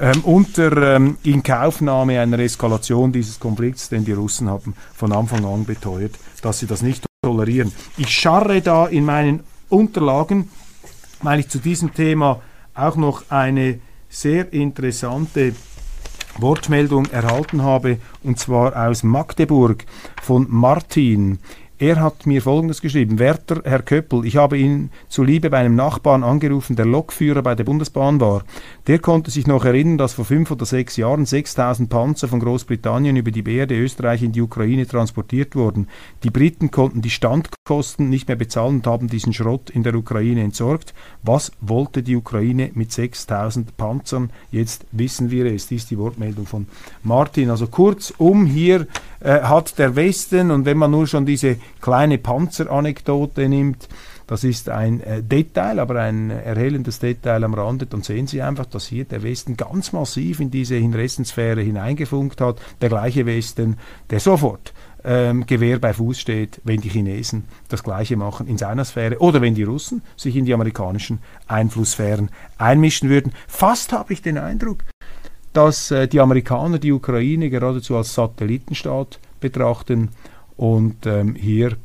Ähm, 0.00 0.22
unter 0.24 0.96
ähm, 0.96 1.18
Inkaufnahme 1.22 2.20
einer 2.20 2.40
Eskalation 2.40 3.12
dieses 3.12 3.38
Konflikts, 3.38 3.88
denn 3.88 4.04
die 4.04 4.12
Russen 4.12 4.50
haben 4.50 4.74
von 4.92 5.12
Anfang 5.12 5.44
an 5.44 5.64
beteuert, 5.64 6.16
dass 6.42 6.58
sie 6.58 6.66
das 6.66 6.82
nicht 6.82 7.04
tolerieren. 7.22 7.70
Ich 7.96 8.10
scharre 8.10 8.60
da 8.60 8.86
in 8.86 9.04
meinen 9.04 9.44
Unterlagen, 9.68 10.50
weil 11.22 11.38
ich 11.38 11.48
zu 11.48 11.60
diesem 11.60 11.94
Thema 11.94 12.40
auch 12.74 12.96
noch 12.96 13.30
eine 13.30 13.78
sehr 14.14 14.52
interessante 14.52 15.54
Wortmeldung 16.38 17.06
erhalten 17.06 17.62
habe, 17.62 17.98
und 18.22 18.38
zwar 18.38 18.88
aus 18.88 19.02
Magdeburg 19.02 19.84
von 20.22 20.46
Martin. 20.48 21.40
Er 21.78 22.00
hat 22.00 22.24
mir 22.24 22.40
Folgendes 22.40 22.80
geschrieben. 22.80 23.18
Werter 23.18 23.62
Herr 23.64 23.82
Köppel, 23.82 24.24
ich 24.24 24.36
habe 24.36 24.56
ihn 24.56 24.90
zuliebe 25.08 25.50
bei 25.50 25.58
einem 25.58 25.74
Nachbarn 25.74 26.22
angerufen, 26.22 26.76
der 26.76 26.86
Lokführer 26.86 27.42
bei 27.42 27.56
der 27.56 27.64
Bundesbahn 27.64 28.20
war. 28.20 28.44
Der 28.86 29.00
konnte 29.00 29.32
sich 29.32 29.48
noch 29.48 29.64
erinnern, 29.64 29.98
dass 29.98 30.12
vor 30.12 30.24
fünf 30.24 30.52
oder 30.52 30.66
sechs 30.66 30.96
Jahren 30.96 31.26
6000 31.26 31.90
Panzer 31.90 32.28
von 32.28 32.38
Großbritannien 32.38 33.16
über 33.16 33.32
die 33.32 33.42
Beerde 33.42 33.76
Österreich 33.76 34.22
in 34.22 34.30
die 34.30 34.40
Ukraine 34.40 34.86
transportiert 34.86 35.56
wurden. 35.56 35.88
Die 36.22 36.30
Briten 36.30 36.70
konnten 36.70 37.02
die 37.02 37.10
Standkosten 37.10 38.08
nicht 38.08 38.28
mehr 38.28 38.36
bezahlen 38.36 38.76
und 38.76 38.86
haben 38.86 39.08
diesen 39.08 39.32
Schrott 39.32 39.68
in 39.68 39.82
der 39.82 39.96
Ukraine 39.96 40.42
entsorgt. 40.42 40.94
Was 41.24 41.50
wollte 41.60 42.04
die 42.04 42.14
Ukraine 42.14 42.70
mit 42.74 42.92
6000 42.92 43.76
Panzern? 43.76 44.30
Jetzt 44.52 44.86
wissen 44.92 45.32
wir 45.32 45.46
es. 45.46 45.66
Dies 45.66 45.82
ist 45.82 45.90
die 45.90 45.98
Wortmeldung 45.98 46.46
von 46.46 46.68
Martin. 47.02 47.50
Also 47.50 47.66
kurzum, 47.66 48.46
hier 48.46 48.86
äh, 49.18 49.40
hat 49.40 49.76
der 49.78 49.96
Westen, 49.96 50.52
und 50.52 50.66
wenn 50.66 50.78
man 50.78 50.92
nur 50.92 51.08
schon 51.08 51.26
diese 51.26 51.56
kleine 51.80 52.18
Panzeranekdote 52.18 53.48
nimmt, 53.48 53.88
das 54.26 54.42
ist 54.42 54.70
ein 54.70 55.00
äh, 55.00 55.22
Detail, 55.22 55.78
aber 55.78 56.00
ein 56.00 56.30
erhellendes 56.30 56.98
Detail 56.98 57.44
am 57.44 57.54
Rande. 57.54 57.86
Dann 57.86 58.02
sehen 58.02 58.26
Sie 58.26 58.40
einfach, 58.40 58.66
dass 58.66 58.86
hier 58.86 59.04
der 59.04 59.22
Westen 59.22 59.56
ganz 59.56 59.92
massiv 59.92 60.40
in 60.40 60.50
diese 60.50 60.76
Interessensphäre 60.76 61.60
hineingefunkt 61.60 62.40
hat. 62.40 62.58
Der 62.80 62.88
gleiche 62.88 63.26
Westen, 63.26 63.76
der 64.08 64.20
sofort 64.20 64.72
ähm, 65.04 65.44
Gewehr 65.46 65.78
bei 65.78 65.92
Fuß 65.92 66.18
steht, 66.18 66.60
wenn 66.64 66.80
die 66.80 66.88
Chinesen 66.88 67.44
das 67.68 67.82
Gleiche 67.82 68.16
machen 68.16 68.46
in 68.46 68.56
seiner 68.56 68.86
Sphäre 68.86 69.18
oder 69.18 69.42
wenn 69.42 69.54
die 69.54 69.62
Russen 69.62 70.02
sich 70.16 70.36
in 70.36 70.46
die 70.46 70.54
amerikanischen 70.54 71.18
Einflusssphären 71.46 72.30
einmischen 72.56 73.10
würden. 73.10 73.32
Fast 73.46 73.92
habe 73.92 74.14
ich 74.14 74.22
den 74.22 74.38
Eindruck, 74.38 74.78
dass 75.52 75.90
äh, 75.90 76.08
die 76.08 76.20
Amerikaner 76.20 76.78
die 76.78 76.92
Ukraine 76.92 77.50
geradezu 77.50 77.96
als 77.96 78.14
Satellitenstaat 78.14 79.20
betrachten 79.40 80.08
und 80.56 81.06
ähm, 81.06 81.34
hier 81.34 81.76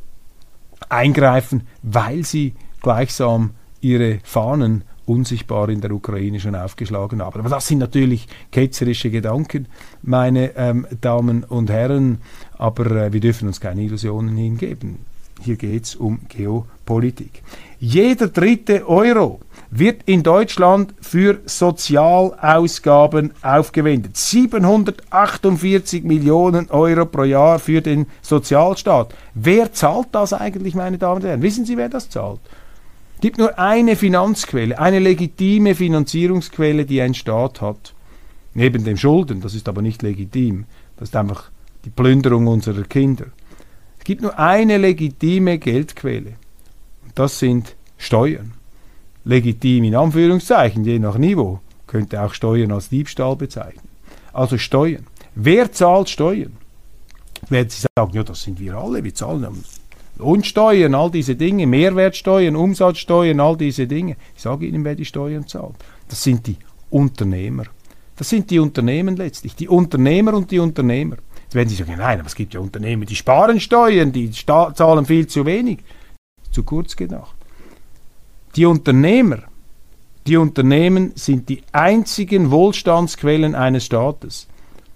eingreifen, 0.89 1.63
weil 1.83 2.23
sie 2.25 2.53
gleichsam 2.81 3.51
ihre 3.81 4.19
Fahnen 4.23 4.83
unsichtbar 5.05 5.69
in 5.69 5.81
der 5.81 5.91
Ukraine 5.91 6.39
schon 6.39 6.55
aufgeschlagen 6.55 7.21
haben. 7.21 7.39
Aber 7.39 7.49
das 7.49 7.67
sind 7.67 7.79
natürlich 7.79 8.27
ketzerische 8.51 9.09
Gedanken, 9.09 9.67
meine 10.03 10.55
ähm, 10.55 10.85
Damen 11.01 11.43
und 11.43 11.69
Herren, 11.69 12.19
aber 12.57 12.85
äh, 12.91 13.13
wir 13.13 13.19
dürfen 13.19 13.47
uns 13.47 13.59
keine 13.59 13.81
Illusionen 13.81 14.37
hingeben. 14.37 14.99
Hier 15.41 15.55
geht 15.55 15.85
es 15.85 15.95
um 15.95 16.19
Geopolitik. 16.27 17.41
Jeder 17.79 18.27
dritte 18.27 18.87
Euro 18.87 19.39
wird 19.71 20.03
in 20.05 20.23
Deutschland 20.23 20.93
für 20.99 21.39
Sozialausgaben 21.45 23.31
aufgewendet. 23.41 24.17
748 24.17 26.03
Millionen 26.03 26.69
Euro 26.71 27.05
pro 27.05 27.23
Jahr 27.23 27.59
für 27.59 27.81
den 27.81 28.07
Sozialstaat. 28.21 29.13
Wer 29.35 29.71
zahlt 29.73 30.07
das 30.11 30.33
eigentlich, 30.33 30.73
meine 30.73 30.97
Damen 30.97 31.17
und 31.17 31.27
Herren? 31.27 31.41
Wissen 31.41 31.65
Sie, 31.65 31.77
wer 31.77 31.89
das 31.89 32.09
zahlt? 32.09 32.39
Es 33.15 33.21
gibt 33.21 33.37
nur 33.37 33.59
eine 33.59 33.95
Finanzquelle, 33.95 34.79
eine 34.79 34.99
legitime 34.99 35.75
Finanzierungsquelle, 35.75 36.85
die 36.85 37.01
ein 37.01 37.13
Staat 37.13 37.61
hat. 37.61 37.93
Neben 38.53 38.83
dem 38.83 38.97
Schulden, 38.97 39.41
das 39.41 39.53
ist 39.53 39.69
aber 39.69 39.81
nicht 39.81 40.01
legitim. 40.01 40.65
Das 40.97 41.09
ist 41.09 41.15
einfach 41.15 41.51
die 41.85 41.91
Plünderung 41.91 42.47
unserer 42.47 42.83
Kinder. 42.83 43.25
Es 43.99 44.05
gibt 44.05 44.21
nur 44.21 44.39
eine 44.39 44.77
legitime 44.77 45.59
Geldquelle. 45.59 46.33
Das 47.13 47.37
sind 47.37 47.75
Steuern 47.97 48.53
legitim 49.29 49.83
in 49.83 49.95
Anführungszeichen, 49.95 50.83
je 50.83 50.97
nach 50.99 51.17
Niveau, 51.17 51.59
könnte 51.85 52.21
auch 52.21 52.33
Steuern 52.33 52.71
als 52.71 52.89
Diebstahl 52.89 53.35
bezeichnen. 53.35 53.87
Also 54.33 54.57
Steuern. 54.57 55.05
Wer 55.35 55.71
zahlt 55.71 56.09
Steuern? 56.09 56.57
Werden 57.47 57.69
Sie 57.69 57.85
sagen, 57.95 58.11
ja, 58.13 58.23
das 58.23 58.41
sind 58.41 58.59
wir 58.59 58.75
alle, 58.75 59.03
wir 59.03 59.13
zahlen 59.13 59.63
Lohnsteuern, 60.17 60.95
all 60.95 61.11
diese 61.11 61.35
Dinge, 61.35 61.65
Mehrwertsteuern, 61.65 62.55
Umsatzsteuern, 62.55 63.39
all 63.39 63.55
diese 63.55 63.87
Dinge. 63.87 64.17
Ich 64.35 64.41
sage 64.41 64.65
Ihnen, 64.65 64.83
wer 64.83 64.95
die 64.95 65.05
Steuern 65.05 65.47
zahlt. 65.47 65.75
Das 66.09 66.21
sind 66.21 66.45
die 66.47 66.57
Unternehmer. 66.89 67.63
Das 68.17 68.27
sind 68.27 68.49
die 68.49 68.59
Unternehmen 68.59 69.15
letztlich, 69.15 69.55
die 69.55 69.69
Unternehmer 69.69 70.33
und 70.33 70.51
die 70.51 70.59
Unternehmer. 70.59 71.17
Jetzt 71.43 71.55
werden 71.55 71.69
Sie 71.69 71.75
sagen, 71.75 71.95
nein, 71.97 72.19
aber 72.19 72.27
es 72.27 72.35
gibt 72.35 72.53
ja 72.53 72.59
Unternehmen, 72.59 73.05
die 73.05 73.15
sparen 73.15 73.59
Steuern, 73.61 74.11
die 74.11 74.29
zahlen 74.31 75.05
viel 75.05 75.27
zu 75.27 75.45
wenig. 75.45 75.79
Zu 76.51 76.63
kurz 76.63 76.95
gedacht. 76.95 77.38
Die 78.55 78.65
Unternehmer, 78.65 79.43
die 80.25 80.37
Unternehmen 80.37 81.11
sind 81.15 81.49
die 81.49 81.61
einzigen 81.71 82.49
Wohlstandsquellen 82.49 83.53
eines 83.53 83.85
Staates. 83.85 84.47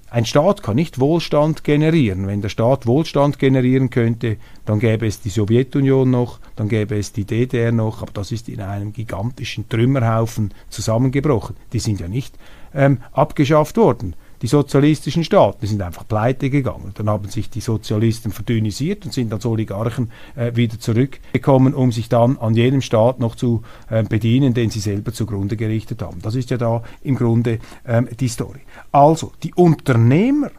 Ein 0.09 0.25
Staat 0.25 0.61
kann 0.61 0.75
nicht 0.75 0.99
Wohlstand 0.99 1.63
generieren. 1.63 2.27
Wenn 2.27 2.41
der 2.41 2.49
Staat 2.49 2.85
Wohlstand 2.85 3.39
generieren 3.39 3.89
könnte, 3.89 4.37
dann 4.65 4.79
gäbe 4.79 5.07
es 5.07 5.21
die 5.21 5.29
Sowjetunion 5.29 6.09
noch, 6.09 6.39
dann 6.55 6.67
gäbe 6.69 6.97
es 6.97 7.13
die 7.13 7.25
DDR 7.25 7.71
noch, 7.71 8.01
aber 8.01 8.11
das 8.13 8.31
ist 8.31 8.49
in 8.49 8.61
einem 8.61 8.93
gigantischen 8.93 9.69
Trümmerhaufen 9.69 10.53
zusammengebrochen. 10.69 11.55
Die 11.73 11.79
sind 11.79 11.99
ja 11.99 12.07
nicht 12.07 12.35
ähm, 12.75 12.99
abgeschafft 13.11 13.77
worden 13.77 14.15
die 14.43 14.47
sozialistischen 14.47 15.23
Staaten, 15.23 15.65
sind 15.65 15.81
einfach 15.81 16.05
pleite 16.05 16.49
gegangen. 16.49 16.91
Dann 16.95 17.09
haben 17.09 17.29
sich 17.29 17.49
die 17.49 17.61
Sozialisten 17.61 18.29
verdünnisiert 18.29 19.05
und 19.05 19.13
sind 19.13 19.31
als 19.31 19.45
Oligarchen 19.45 20.11
äh, 20.35 20.53
wieder 20.53 20.77
zurückgekommen, 20.77 21.73
um 21.73 21.93
sich 21.93 22.09
dann 22.09 22.37
an 22.37 22.53
jenem 22.53 22.81
Staat 22.81 23.21
noch 23.21 23.35
zu 23.35 23.63
äh, 23.89 24.03
bedienen, 24.03 24.53
den 24.53 24.69
sie 24.69 24.81
selber 24.81 25.13
zugrunde 25.13 25.55
gerichtet 25.55 26.01
haben. 26.01 26.21
Das 26.21 26.35
ist 26.35 26.49
ja 26.49 26.57
da 26.57 26.83
im 27.03 27.15
Grunde 27.15 27.59
ähm, 27.87 28.09
die 28.19 28.27
Story. 28.27 28.59
Also, 28.91 29.31
die 29.43 29.53
Unternehmer 29.53 30.51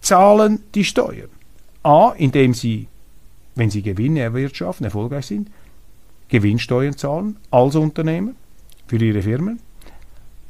zahlen 0.00 0.60
die 0.74 0.84
Steuern. 0.84 1.28
A, 1.82 2.14
indem 2.16 2.54
sie, 2.54 2.88
wenn 3.54 3.68
sie 3.68 3.82
Gewinne 3.82 4.20
erwirtschaften, 4.20 4.86
erfolgreich 4.86 5.26
sind, 5.26 5.50
Gewinnsteuern 6.28 6.96
zahlen 6.96 7.36
als 7.50 7.76
Unternehmer 7.76 8.32
für 8.86 8.96
ihre 8.96 9.20
Firmen 9.20 9.60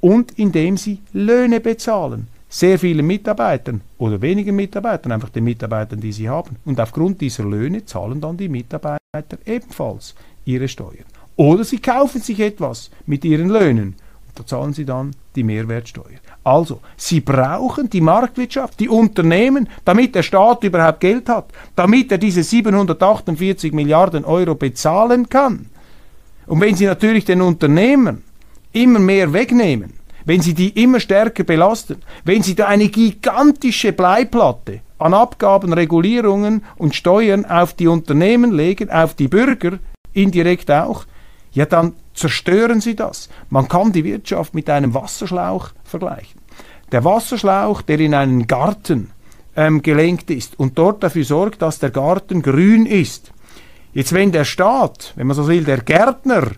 und 0.00 0.38
indem 0.38 0.76
sie 0.76 1.00
Löhne 1.12 1.58
bezahlen 1.58 2.28
sehr 2.54 2.78
vielen 2.78 3.04
Mitarbeitern 3.04 3.80
oder 3.98 4.22
wenigen 4.22 4.54
Mitarbeitern, 4.54 5.10
einfach 5.10 5.30
den 5.30 5.42
Mitarbeitern, 5.42 5.98
die 5.98 6.12
sie 6.12 6.28
haben. 6.28 6.54
Und 6.64 6.78
aufgrund 6.78 7.20
dieser 7.20 7.42
Löhne 7.42 7.84
zahlen 7.84 8.20
dann 8.20 8.36
die 8.36 8.48
Mitarbeiter 8.48 9.00
ebenfalls 9.44 10.14
ihre 10.44 10.68
Steuern. 10.68 11.04
Oder 11.34 11.64
sie 11.64 11.80
kaufen 11.80 12.20
sich 12.20 12.38
etwas 12.38 12.92
mit 13.06 13.24
ihren 13.24 13.48
Löhnen. 13.48 13.96
Und 14.28 14.38
da 14.38 14.46
zahlen 14.46 14.72
sie 14.72 14.84
dann 14.84 15.16
die 15.34 15.42
Mehrwertsteuer. 15.42 16.20
Also, 16.44 16.78
sie 16.96 17.20
brauchen 17.20 17.90
die 17.90 18.00
Marktwirtschaft, 18.00 18.78
die 18.78 18.88
Unternehmen, 18.88 19.68
damit 19.84 20.14
der 20.14 20.22
Staat 20.22 20.62
überhaupt 20.62 21.00
Geld 21.00 21.28
hat, 21.28 21.46
damit 21.74 22.12
er 22.12 22.18
diese 22.18 22.44
748 22.44 23.72
Milliarden 23.72 24.24
Euro 24.24 24.54
bezahlen 24.54 25.28
kann. 25.28 25.70
Und 26.46 26.60
wenn 26.60 26.76
sie 26.76 26.86
natürlich 26.86 27.24
den 27.24 27.40
Unternehmen 27.40 28.22
immer 28.70 29.00
mehr 29.00 29.32
wegnehmen, 29.32 30.03
wenn 30.24 30.40
Sie 30.40 30.54
die 30.54 30.82
immer 30.82 31.00
stärker 31.00 31.44
belasten, 31.44 32.02
wenn 32.24 32.42
Sie 32.42 32.54
da 32.54 32.66
eine 32.66 32.88
gigantische 32.88 33.92
Bleiplatte 33.92 34.80
an 34.98 35.14
Abgaben, 35.14 35.72
Regulierungen 35.72 36.64
und 36.76 36.94
Steuern 36.94 37.44
auf 37.44 37.74
die 37.74 37.88
Unternehmen 37.88 38.52
legen, 38.52 38.90
auf 38.90 39.14
die 39.14 39.28
Bürger 39.28 39.78
indirekt 40.12 40.70
auch, 40.70 41.04
ja 41.52 41.66
dann 41.66 41.94
zerstören 42.14 42.80
Sie 42.80 42.94
das. 42.94 43.28
Man 43.50 43.68
kann 43.68 43.92
die 43.92 44.04
Wirtschaft 44.04 44.54
mit 44.54 44.70
einem 44.70 44.94
Wasserschlauch 44.94 45.70
vergleichen. 45.82 46.40
Der 46.92 47.04
Wasserschlauch, 47.04 47.82
der 47.82 48.00
in 48.00 48.14
einen 48.14 48.46
Garten 48.46 49.10
ähm, 49.56 49.82
gelenkt 49.82 50.30
ist 50.30 50.58
und 50.58 50.78
dort 50.78 51.02
dafür 51.02 51.24
sorgt, 51.24 51.62
dass 51.62 51.78
der 51.78 51.90
Garten 51.90 52.42
grün 52.42 52.86
ist. 52.86 53.32
Jetzt 53.92 54.12
wenn 54.12 54.32
der 54.32 54.44
Staat, 54.44 55.12
wenn 55.16 55.26
man 55.26 55.36
so 55.36 55.46
will, 55.48 55.64
der 55.64 55.78
Gärtner, 55.78 56.52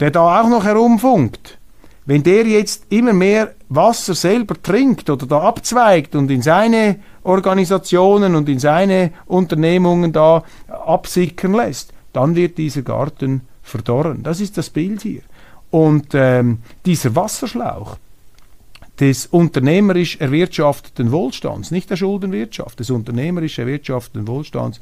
der 0.00 0.10
da 0.10 0.40
auch 0.40 0.48
noch 0.48 0.64
herumfunkt, 0.64 1.58
wenn 2.04 2.22
der 2.22 2.46
jetzt 2.46 2.86
immer 2.88 3.12
mehr 3.12 3.54
Wasser 3.68 4.14
selber 4.14 4.60
trinkt 4.60 5.08
oder 5.08 5.26
da 5.26 5.40
abzweigt 5.40 6.14
und 6.14 6.30
in 6.30 6.42
seine 6.42 6.98
Organisationen 7.22 8.34
und 8.34 8.48
in 8.48 8.58
seine 8.58 9.12
Unternehmungen 9.26 10.12
da 10.12 10.42
absickern 10.68 11.54
lässt, 11.54 11.92
dann 12.12 12.34
wird 12.34 12.58
dieser 12.58 12.82
Garten 12.82 13.42
verdorren. 13.62 14.22
Das 14.22 14.40
ist 14.40 14.58
das 14.58 14.70
Bild 14.70 15.02
hier. 15.02 15.22
Und 15.70 16.08
ähm, 16.12 16.58
dieser 16.84 17.14
Wasserschlauch 17.14 17.96
des 19.00 19.26
unternehmerisch 19.26 20.16
erwirtschafteten 20.16 21.12
Wohlstands, 21.12 21.70
nicht 21.70 21.88
der 21.88 21.96
Schuldenwirtschaft, 21.96 22.78
des 22.80 22.90
unternehmerisch 22.90 23.58
erwirtschafteten 23.58 24.28
Wohlstands, 24.28 24.80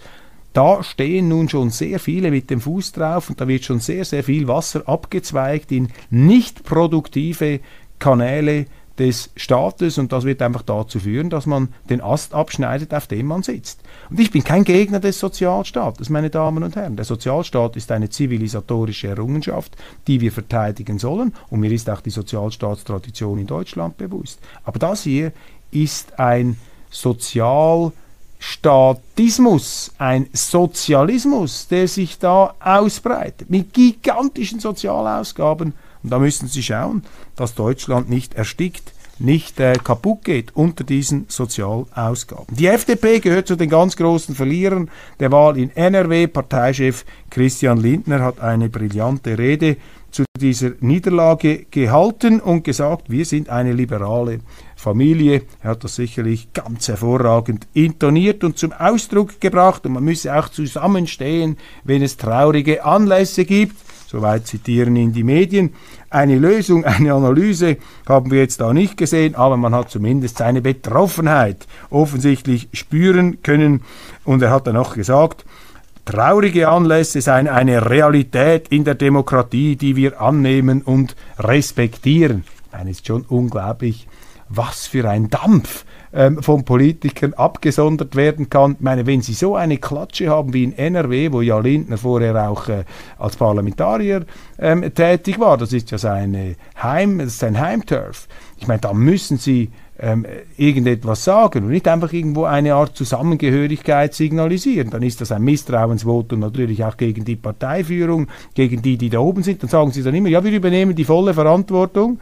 da 0.53 0.83
stehen 0.83 1.29
nun 1.29 1.49
schon 1.49 1.71
sehr 1.71 2.01
viele 2.01 2.31
mit 2.31 2.51
dem 2.51 2.61
Fuß 2.61 2.93
drauf 2.93 3.31
und 3.31 3.41
da 3.41 3.47
wird 3.47 3.65
schon 3.65 3.81
sehr, 3.81 4.05
sehr 4.05 4.25
viel 4.25 4.49
Wasser 4.49 4.89
abgezweigt 4.89 5.71
in 5.71 5.89
nicht 6.11 6.65
produktive 6.65 7.61
Kanäle 7.99 8.67
des 8.99 9.31
Staates 9.35 9.97
und 9.97 10.13
das 10.13 10.25
wird 10.25 10.43
einfach 10.43 10.63
dazu 10.63 11.01
führen, 11.01 11.31
dass 11.31 11.47
man 11.47 11.69
den 11.89 12.03
Ast 12.03 12.35
abschneidet, 12.35 12.93
auf 12.93 13.07
dem 13.07 13.27
man 13.27 13.43
sitzt. 13.43 13.81
Und 14.11 14.21
ich 14.21 14.31
bin 14.31 14.45
kein 14.45 14.65
Gegner 14.65 15.01
des 15.01 15.19
Sozialstaates, 15.19 16.11
meine 16.11 16.29
Damen 16.29 16.63
und 16.63 16.77
Herren. 16.77 16.97
Der 16.97 17.07
Sozialstaat 17.07 17.77
ist 17.77 17.91
eine 17.93 18.11
zivilisatorische 18.11 19.09
Errungenschaft, 19.09 19.77
die 20.07 20.21
wir 20.21 20.33
verteidigen 20.33 20.99
sollen 20.99 21.33
und 21.49 21.61
mir 21.61 21.73
ist 21.73 21.89
auch 21.89 22.03
die 22.03 22.11
Sozialstaatstradition 22.11 23.39
in 23.39 23.47
Deutschland 23.47 23.97
bewusst. 23.97 24.39
Aber 24.65 24.79
das 24.79 25.05
hier 25.05 25.33
ist 25.71 26.19
ein 26.19 26.57
Sozialstaat, 26.91 27.95
Statismus, 28.41 29.93
ein 29.99 30.29
Sozialismus, 30.33 31.69
der 31.69 31.87
sich 31.87 32.19
da 32.19 32.55
ausbreitet, 32.59 33.51
mit 33.51 33.73
gigantischen 33.75 34.59
Sozialausgaben. 34.59 35.75
Und 36.03 36.11
da 36.11 36.19
müssen 36.19 36.49
Sie 36.49 36.63
schauen, 36.63 37.05
dass 37.37 37.55
Deutschland 37.55 38.09
nicht 38.09 38.35
erstickt 38.35 38.93
nicht 39.21 39.61
äh, 39.61 39.75
kaputt 39.75 40.25
geht 40.25 40.57
unter 40.57 40.83
diesen 40.83 41.27
Sozialausgaben. 41.29 42.57
Die 42.57 42.67
FDP 42.67 43.21
gehört 43.21 43.47
zu 43.47 43.57
den 43.57 43.69
ganz 43.69 43.97
großen 43.97 44.35
Verlierern 44.35 44.91
der 45.21 45.31
Wahl 45.31 45.59
in 45.59 45.71
NRW. 45.77 46.27
Parteichef 46.27 47.05
Christian 47.29 47.79
Lindner 47.79 48.21
hat 48.21 48.41
eine 48.41 48.69
brillante 48.69 49.39
Rede 49.39 49.77
zu 50.11 50.25
dieser 50.39 50.73
Niederlage 50.81 51.67
gehalten 51.71 52.41
und 52.41 52.65
gesagt, 52.65 53.11
wir 53.11 53.25
sind 53.25 53.49
eine 53.49 53.73
liberale 53.73 54.41
Familie. 54.77 55.43
Er 55.63 55.71
hat 55.71 55.85
das 55.85 55.97
sicherlich 55.97 56.53
ganz 56.53 56.89
hervorragend 56.89 57.67
intoniert 57.75 58.43
und 58.45 58.59
zum 58.59 58.73
Ausdruck 58.73 59.41
gebracht 59.41 59.87
und 59.87 59.93
man 59.93 60.05
müsse 60.05 60.35
auch 60.35 60.49
zusammenstehen, 60.49 61.59
wenn 61.85 62.03
es 62.03 62.17
traurige 62.17 62.85
Anlässe 62.85 63.45
gibt. 63.45 63.77
Soweit 64.11 64.49
zitieren 64.49 64.97
ihn 64.97 65.13
die 65.13 65.23
Medien. 65.23 65.75
Eine 66.09 66.37
Lösung, 66.37 66.85
eine 66.85 67.15
Analyse 67.15 67.77
haben 68.09 68.33
wir 68.33 68.41
jetzt 68.41 68.61
da 68.61 68.73
nicht 68.73 68.97
gesehen, 68.97 69.37
aber 69.37 69.57
man 69.57 69.73
hat 69.73 69.91
zumindest 69.91 70.39
seine 70.39 70.63
Betroffenheit 70.63 71.69
offensichtlich 71.91 72.69
spüren 72.73 73.43
können. 73.43 73.83
Und 74.25 74.43
er 74.43 74.51
hat 74.51 74.67
dann 74.67 74.77
auch 74.77 74.95
gesagt, 74.95 75.45
Traurige 76.11 76.69
Anlässe 76.69 77.21
seien 77.21 77.47
eine 77.47 77.89
Realität 77.89 78.67
in 78.67 78.83
der 78.83 78.97
Demokratie, 78.97 79.77
die 79.77 79.95
wir 79.95 80.21
annehmen 80.21 80.83
und 80.83 81.15
respektieren. 81.39 82.43
Es 82.73 82.89
ist 82.89 83.07
schon 83.07 83.23
unglaublich, 83.29 84.09
was 84.49 84.89
für 84.89 85.09
ein 85.09 85.31
Dampf 85.31 85.85
ähm, 86.13 86.43
von 86.43 86.65
Politikern 86.65 87.35
abgesondert 87.35 88.17
werden 88.17 88.51
kann. 88.51 88.73
Ich 88.73 88.81
meine, 88.81 89.07
wenn 89.07 89.23
Sie 89.23 89.35
so 89.35 89.55
eine 89.55 89.79
Klatsche 89.79 90.29
haben 90.31 90.53
wie 90.53 90.65
in 90.65 90.77
NRW, 90.77 91.31
wo 91.31 91.43
ja 91.43 91.61
Lindner 91.61 91.97
vorher 91.97 92.51
auch 92.51 92.67
äh, 92.67 92.83
als 93.17 93.37
Parlamentarier 93.37 94.27
ähm, 94.59 94.93
tätig 94.93 95.39
war, 95.39 95.59
das 95.59 95.73
ist 95.73 95.93
ja 95.93 95.99
sein 95.99 96.57
Heim, 96.83 97.19
das 97.19 97.29
ist 97.29 97.39
sein 97.39 97.61
Heimturf. 97.61 98.27
Ich 98.59 98.67
meine, 98.67 98.81
da 98.81 98.93
müssen 98.93 99.39
Sie 99.39 99.71
ähm, 100.01 100.27
irgendetwas 100.57 101.25
sagen 101.25 101.65
und 101.65 101.71
nicht 101.71 101.87
einfach 101.87 102.13
irgendwo 102.13 102.45
eine 102.45 102.75
Art 102.75 102.97
Zusammengehörigkeit 102.97 104.15
signalisieren. 104.15 104.91
Dann 104.91 105.03
ist 105.03 105.21
das 105.21 105.31
ein 105.31 105.43
Misstrauensvotum 105.43 106.41
natürlich 106.41 106.85
auch 106.85 106.97
gegen 106.97 107.25
die 107.25 107.37
Parteiführung, 107.37 108.29
gegen 108.55 108.83
die, 108.83 108.97
die 108.97 109.11
da 109.11 109.19
oben 109.19 109.43
sind. 109.43 109.63
Dann 109.63 109.69
sagen 109.69 109.93
sie 109.93 110.03
dann 110.03 110.15
immer, 110.15 110.29
ja, 110.29 110.43
wir 110.43 110.53
übernehmen 110.53 110.95
die 110.95 111.05
volle 111.05 111.35
Verantwortung. 111.35 112.19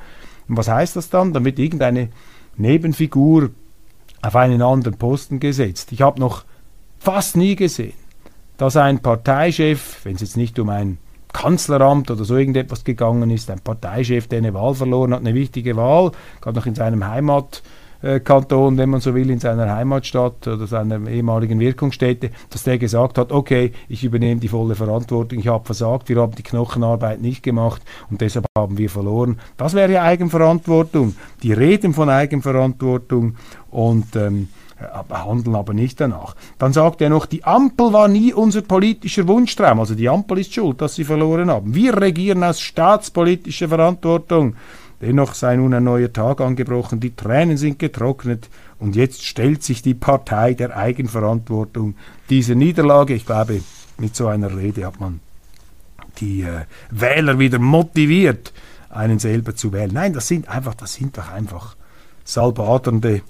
Und 0.48 0.56
was 0.56 0.68
heißt 0.68 0.96
das 0.96 1.08
dann? 1.10 1.32
Dann 1.32 1.44
wird 1.44 1.58
irgendeine 1.58 2.08
Nebenfigur 2.56 3.50
auf 4.22 4.34
einen 4.34 4.62
anderen 4.62 4.96
Posten 4.96 5.38
gesetzt. 5.38 5.92
Ich 5.92 6.02
habe 6.02 6.18
noch 6.18 6.44
fast 6.98 7.36
nie 7.36 7.54
gesehen, 7.54 7.92
dass 8.56 8.76
ein 8.76 8.98
Parteichef, 8.98 10.00
wenn 10.02 10.16
es 10.16 10.22
jetzt 10.22 10.36
nicht 10.36 10.58
um 10.58 10.68
ein 10.68 10.98
Kanzleramt 11.32 12.10
oder 12.10 12.24
so 12.24 12.36
irgendetwas 12.36 12.84
gegangen 12.84 13.30
ist, 13.30 13.50
ein 13.50 13.60
Parteichef, 13.60 14.26
der 14.28 14.38
eine 14.38 14.54
Wahl 14.54 14.74
verloren 14.74 15.14
hat, 15.14 15.20
eine 15.20 15.34
wichtige 15.34 15.76
Wahl, 15.76 16.12
gerade 16.40 16.58
noch 16.58 16.66
in 16.66 16.74
seinem 16.74 17.06
Heimatkanton, 17.06 18.78
wenn 18.78 18.90
man 18.90 19.00
so 19.00 19.14
will, 19.14 19.30
in 19.30 19.38
seiner 19.38 19.74
Heimatstadt 19.74 20.46
oder 20.48 20.66
seiner 20.66 21.06
ehemaligen 21.08 21.60
Wirkungsstätte, 21.60 22.30
dass 22.50 22.64
der 22.64 22.78
gesagt 22.78 23.18
hat, 23.18 23.30
okay, 23.32 23.72
ich 23.88 24.04
übernehme 24.04 24.40
die 24.40 24.48
volle 24.48 24.74
Verantwortung, 24.74 25.38
ich 25.38 25.48
habe 25.48 25.64
versagt, 25.64 26.08
wir 26.08 26.20
haben 26.20 26.34
die 26.34 26.42
Knochenarbeit 26.42 27.20
nicht 27.20 27.42
gemacht 27.42 27.82
und 28.10 28.20
deshalb 28.20 28.46
haben 28.56 28.78
wir 28.78 28.90
verloren. 28.90 29.38
Das 29.56 29.74
wäre 29.74 29.92
ja 29.92 30.02
Eigenverantwortung. 30.02 31.14
Die 31.42 31.52
reden 31.52 31.92
von 31.92 32.08
Eigenverantwortung 32.08 33.36
und 33.70 34.16
ähm, 34.16 34.48
handeln 35.10 35.56
aber 35.56 35.74
nicht 35.74 36.00
danach. 36.00 36.36
Dann 36.58 36.72
sagt 36.72 37.00
er 37.00 37.10
noch, 37.10 37.26
die 37.26 37.44
Ampel 37.44 37.92
war 37.92 38.08
nie 38.08 38.32
unser 38.32 38.62
politischer 38.62 39.26
Wunschtraum. 39.26 39.80
Also 39.80 39.94
die 39.94 40.08
Ampel 40.08 40.38
ist 40.38 40.54
schuld, 40.54 40.80
dass 40.80 40.94
sie 40.94 41.04
verloren 41.04 41.50
haben. 41.50 41.74
Wir 41.74 42.00
regieren 42.00 42.44
aus 42.44 42.60
staatspolitischer 42.60 43.68
Verantwortung. 43.68 44.56
Dennoch 45.00 45.34
sei 45.34 45.56
nun 45.56 45.74
ein 45.74 45.84
neuer 45.84 46.12
Tag 46.12 46.40
angebrochen, 46.40 46.98
die 46.98 47.14
Tränen 47.14 47.56
sind 47.56 47.78
getrocknet 47.78 48.48
und 48.80 48.96
jetzt 48.96 49.24
stellt 49.24 49.62
sich 49.62 49.80
die 49.80 49.94
Partei 49.94 50.54
der 50.54 50.76
Eigenverantwortung 50.76 51.94
dieser 52.30 52.56
Niederlage. 52.56 53.14
Ich 53.14 53.24
glaube, 53.24 53.60
mit 53.98 54.16
so 54.16 54.26
einer 54.26 54.56
Rede 54.56 54.86
hat 54.86 54.98
man 54.98 55.20
die 56.18 56.42
äh, 56.42 56.64
Wähler 56.90 57.38
wieder 57.38 57.60
motiviert, 57.60 58.52
einen 58.90 59.20
selber 59.20 59.54
zu 59.54 59.72
wählen. 59.72 59.92
Nein, 59.92 60.14
das 60.14 60.26
sind 60.26 60.48
einfach, 60.48 60.74
das 60.74 60.94
sind 60.94 61.16
doch 61.16 61.30
einfach 61.30 61.76
salbadernde 62.24 63.22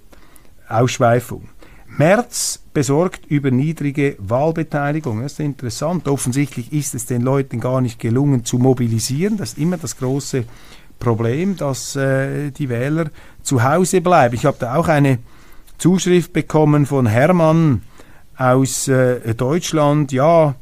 Ausschweifung. 0.69 1.49
Merz 1.87 2.63
besorgt 2.73 3.27
über 3.27 3.51
niedrige 3.51 4.17
Wahlbeteiligung. 4.19 5.23
Das 5.23 5.33
ist 5.33 5.41
interessant. 5.41 6.07
Offensichtlich 6.07 6.73
ist 6.73 6.95
es 6.95 7.07
den 7.07 7.23
Leuten 7.23 7.61
gar 7.61 7.81
nicht 7.81 7.99
gelungen 7.99 8.45
zu 8.45 8.59
mobilisieren. 8.59 9.37
Das 9.37 9.51
ist 9.51 9.59
immer 9.59 9.79
das 9.79 9.97
große 9.97 10.45
Problem, 10.99 11.57
dass 11.57 11.97
äh, 11.97 12.51
die 12.51 12.69
Wähler 12.69 13.11
zu 13.43 13.63
Hause 13.63 14.01
bleiben. 14.01 14.35
Ich 14.35 14.45
habe 14.45 14.59
da 14.61 14.77
auch 14.77 14.89
eine 14.89 15.19
Zuschrift 15.79 16.33
bekommen 16.33 16.87
von 16.87 17.07
Hermann 17.07 17.83
aus 18.37 18.87
äh, 18.89 19.35
Deutschland. 19.35 20.13
Ja, 20.13 20.55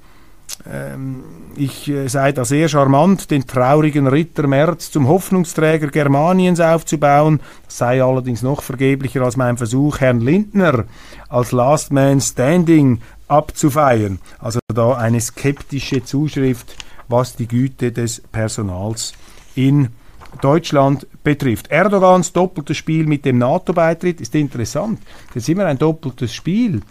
ich 1.56 1.88
äh, 1.88 2.08
sei 2.08 2.32
da 2.32 2.44
sehr 2.44 2.68
charmant, 2.68 3.30
den 3.30 3.46
traurigen 3.46 4.06
Ritter 4.06 4.46
Merz 4.46 4.90
zum 4.90 5.06
Hoffnungsträger 5.06 5.88
Germaniens 5.88 6.60
aufzubauen. 6.60 7.40
Das 7.66 7.78
sei 7.78 8.02
allerdings 8.02 8.42
noch 8.42 8.62
vergeblicher 8.62 9.22
als 9.22 9.36
mein 9.36 9.56
Versuch, 9.56 10.00
Herrn 10.00 10.20
Lindner 10.20 10.84
als 11.28 11.52
Last 11.52 11.92
Man 11.92 12.20
Standing 12.20 13.00
abzufeiern. 13.28 14.18
Also 14.38 14.58
da 14.72 14.94
eine 14.94 15.20
skeptische 15.20 16.04
Zuschrift, 16.04 16.76
was 17.08 17.36
die 17.36 17.48
Güte 17.48 17.92
des 17.92 18.20
Personals 18.32 19.14
in 19.54 19.88
Deutschland 20.40 21.06
betrifft. 21.22 21.70
Erdogans 21.70 22.32
doppeltes 22.32 22.76
Spiel 22.76 23.06
mit 23.06 23.24
dem 23.24 23.38
NATO-Beitritt 23.38 24.20
ist 24.20 24.34
interessant. 24.34 25.00
Das 25.28 25.44
ist 25.44 25.48
immer 25.48 25.66
ein 25.66 25.78
doppeltes 25.78 26.34
Spiel. 26.34 26.82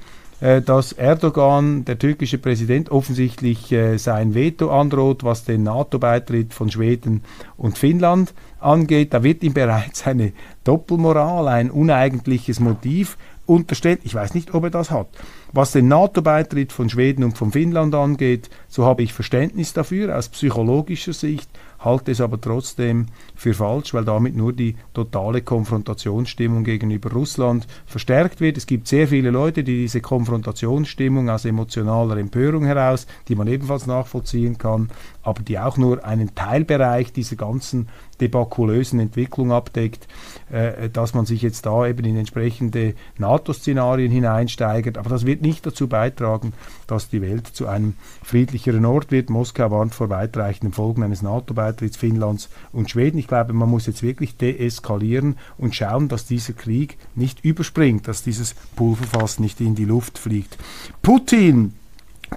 Äh, 0.46 0.62
dass 0.62 0.92
Erdogan, 0.92 1.86
der 1.86 1.98
türkische 1.98 2.38
Präsident, 2.38 2.92
offensichtlich 2.92 3.72
äh, 3.72 3.98
sein 3.98 4.36
Veto 4.36 4.70
androht, 4.70 5.24
was 5.24 5.44
den 5.44 5.64
NATO-Beitritt 5.64 6.54
von 6.54 6.70
Schweden 6.70 7.24
und 7.58 7.80
Finnland 7.80 8.32
angeht. 8.60 9.16
Da 9.16 9.24
wird 9.24 9.42
ihm 9.42 9.54
bereits 9.54 10.06
eine 10.06 10.34
Doppelmoral, 10.64 11.48
ein 11.48 11.72
uneigentliches 11.72 12.60
Motiv 12.60 13.18
unterstellt. 13.48 14.02
Ich 14.04 14.14
weiß 14.14 14.36
nicht, 14.36 14.54
ob 14.54 14.66
er 14.66 14.70
das 14.70 14.92
hat. 14.92 15.08
Was 15.52 15.72
den 15.72 15.88
NATO-Beitritt 15.88 16.72
von 16.72 16.90
Schweden 16.90 17.24
und 17.24 17.36
von 17.36 17.52
Finnland 17.52 17.96
angeht, 17.96 18.52
so 18.68 18.86
habe 18.86 19.02
ich 19.02 19.14
Verständnis 19.14 19.74
dafür 19.74 20.16
aus 20.16 20.30
psychologischer 20.30 21.14
Sicht 21.14 21.50
halte 21.86 22.12
es 22.12 22.20
aber 22.20 22.42
trotzdem 22.42 23.06
für 23.36 23.54
falsch, 23.54 23.94
weil 23.94 24.04
damit 24.04 24.36
nur 24.36 24.52
die 24.52 24.76
totale 24.94 25.42
Konfrontationsstimmung 25.42 26.64
gegenüber 26.64 27.12
Russland 27.12 27.68
verstärkt 27.86 28.42
wird. 28.42 28.58
Es 28.58 28.66
gibt 28.66 28.88
sehr 28.88 29.08
viele 29.08 29.30
Leute, 29.30 29.64
die 29.64 29.78
diese 29.78 30.02
Konfrontationsstimmung 30.02 31.30
aus 31.30 31.46
emotionaler 31.46 32.18
Empörung 32.18 32.66
heraus, 32.66 33.08
die 33.28 33.36
man 33.36 33.48
ebenfalls 33.48 33.88
nachvollziehen 33.88 34.58
kann, 34.58 34.90
aber 35.24 35.42
die 35.44 35.60
auch 35.60 35.78
nur 35.78 36.04
einen 36.04 36.36
Teilbereich 36.36 37.14
dieser 37.14 37.36
ganzen 37.36 37.88
debakulösen 38.22 39.00
Entwicklung 39.00 39.52
abdeckt, 39.52 40.08
äh, 40.52 40.90
dass 40.90 41.14
man 41.14 41.26
sich 41.26 41.42
jetzt 41.42 41.66
da 41.66 41.88
eben 41.88 42.06
in 42.06 42.18
entsprechende 42.18 42.94
NATO-Szenarien 43.18 44.12
hineinsteigert. 44.12 44.98
Aber 44.98 45.10
das 45.10 45.26
wird 45.26 45.42
nicht 45.42 45.66
dazu 45.66 45.88
beitragen, 45.88 46.54
dass 46.88 47.10
die 47.10 47.22
Welt 47.22 47.48
zu 47.48 47.68
einem 47.68 47.96
friedlicheren 48.24 48.86
Ort 48.86 49.12
wird. 49.12 49.30
Moskau 49.30 49.72
warnt 49.72 49.96
vor 49.96 50.10
weitreichenden 50.10 50.74
Folgen 50.74 51.04
eines 51.04 51.22
NATO-Beitritts 51.22 51.98
Finnlands 51.98 52.50
und 52.72 52.90
Schweden. 52.90 53.18
Ich 53.18 53.28
glaube, 53.28 53.54
man 53.54 53.70
muss 53.70 53.88
jetzt 53.88 54.04
wirklich 54.04 54.38
deeskalieren 54.38 55.38
und 55.58 55.76
schauen, 55.76 56.08
dass 56.08 56.26
dieser 56.26 56.54
Krieg 56.54 56.98
nicht 57.16 57.44
überspringt, 57.44 58.08
dass 58.08 58.24
dieses 58.24 58.56
Pulverfass 58.76 59.40
nicht 59.40 59.62
in 59.62 59.76
die 59.76 59.86
Luft 59.86 60.18
fliegt. 60.18 60.58
Putin 61.02 61.74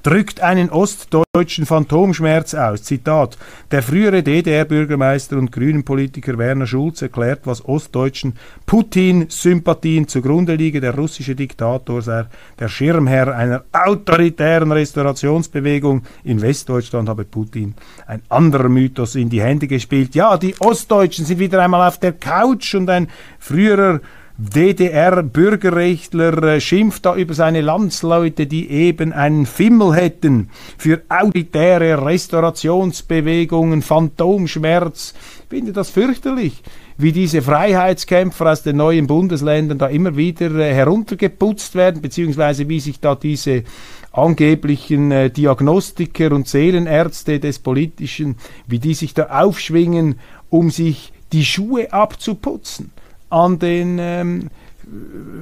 drückt 0.03 0.41
einen 0.41 0.71
ostdeutschen 0.71 1.67
Phantomschmerz 1.67 2.55
aus. 2.55 2.83
Zitat: 2.83 3.39
Der 3.71 3.83
frühere 3.83 4.23
DDR-Bürgermeister 4.23 5.37
und 5.37 5.53
Grünen-Politiker 5.53 6.39
Werner 6.39 6.67
Schulz 6.67 7.03
erklärt, 7.03 7.41
was 7.45 7.65
ostdeutschen 7.65 8.35
Putin-Sympathien 8.67 10.09
zugrunde 10.09 10.55
liege. 10.55 10.81
Der 10.81 10.95
russische 10.95 11.35
Diktator 11.35 12.03
sei 12.03 12.27
der 12.59 12.69
Schirmherr 12.69 13.35
einer 13.35 13.65
autoritären 13.73 14.73
Restaurationsbewegung. 14.73 16.03
In 16.25 16.41
Westdeutschland 16.43 17.09
habe 17.09 17.25
Putin 17.25 17.75
ein 18.07 18.23
anderer 18.29 18.69
Mythos 18.69 19.15
in 19.15 19.31
die 19.31 19.43
Hände 19.43 19.67
gespielt. 19.67 20.15
Ja, 20.15 20.37
die 20.37 20.55
Ostdeutschen 20.61 21.25
sind 21.25 21.39
wieder 21.39 21.63
einmal 21.63 21.87
auf 21.87 21.99
der 21.99 22.13
Couch 22.13 22.75
und 22.75 22.89
ein 22.91 23.09
früherer 23.39 24.01
DDR-Bürgerrechtler 24.41 26.41
äh, 26.45 26.61
schimpft 26.61 27.07
da 27.07 27.17
über 27.17 27.35
seine 27.35 27.61
Landsleute, 27.61 28.47
die 28.47 28.71
eben 28.71 29.13
einen 29.13 29.47
Fimmel 29.47 29.97
hätten 29.97 30.51
für 30.77 31.03
autoritäre 31.09 32.07
Restaurationsbewegungen, 32.07 33.83
Phantomschmerz. 33.83 35.15
Ich 35.43 35.49
finde 35.49 35.73
das 35.73 35.91
fürchterlich, 35.91 36.63
wie 36.97 37.11
diese 37.11 37.43
Freiheitskämpfer 37.43 38.53
aus 38.53 38.63
den 38.63 38.77
neuen 38.77 39.09
Bundesländern 39.09 39.79
da 39.79 39.89
immer 39.89 40.17
wieder 40.17 40.55
äh, 40.55 40.73
heruntergeputzt 40.73 41.75
werden, 41.75 42.01
beziehungsweise 42.01 42.69
wie 42.69 42.79
sich 42.79 43.01
da 43.01 43.17
diese 43.17 43.65
angeblichen 44.13 45.11
äh, 45.11 45.31
Diagnostiker 45.31 46.31
und 46.31 46.47
Seelenärzte 46.47 47.41
des 47.41 47.59
Politischen, 47.59 48.37
wie 48.69 48.79
die 48.79 48.95
sich 48.95 49.15
da 49.15 49.43
aufschwingen, 49.43 50.21
um 50.49 50.71
sich 50.71 51.13
die 51.33 51.45
Schuhe 51.45 51.93
abzuputzen 51.93 52.93
an 53.31 53.59
den 53.59 53.99
ähm, 54.01 54.51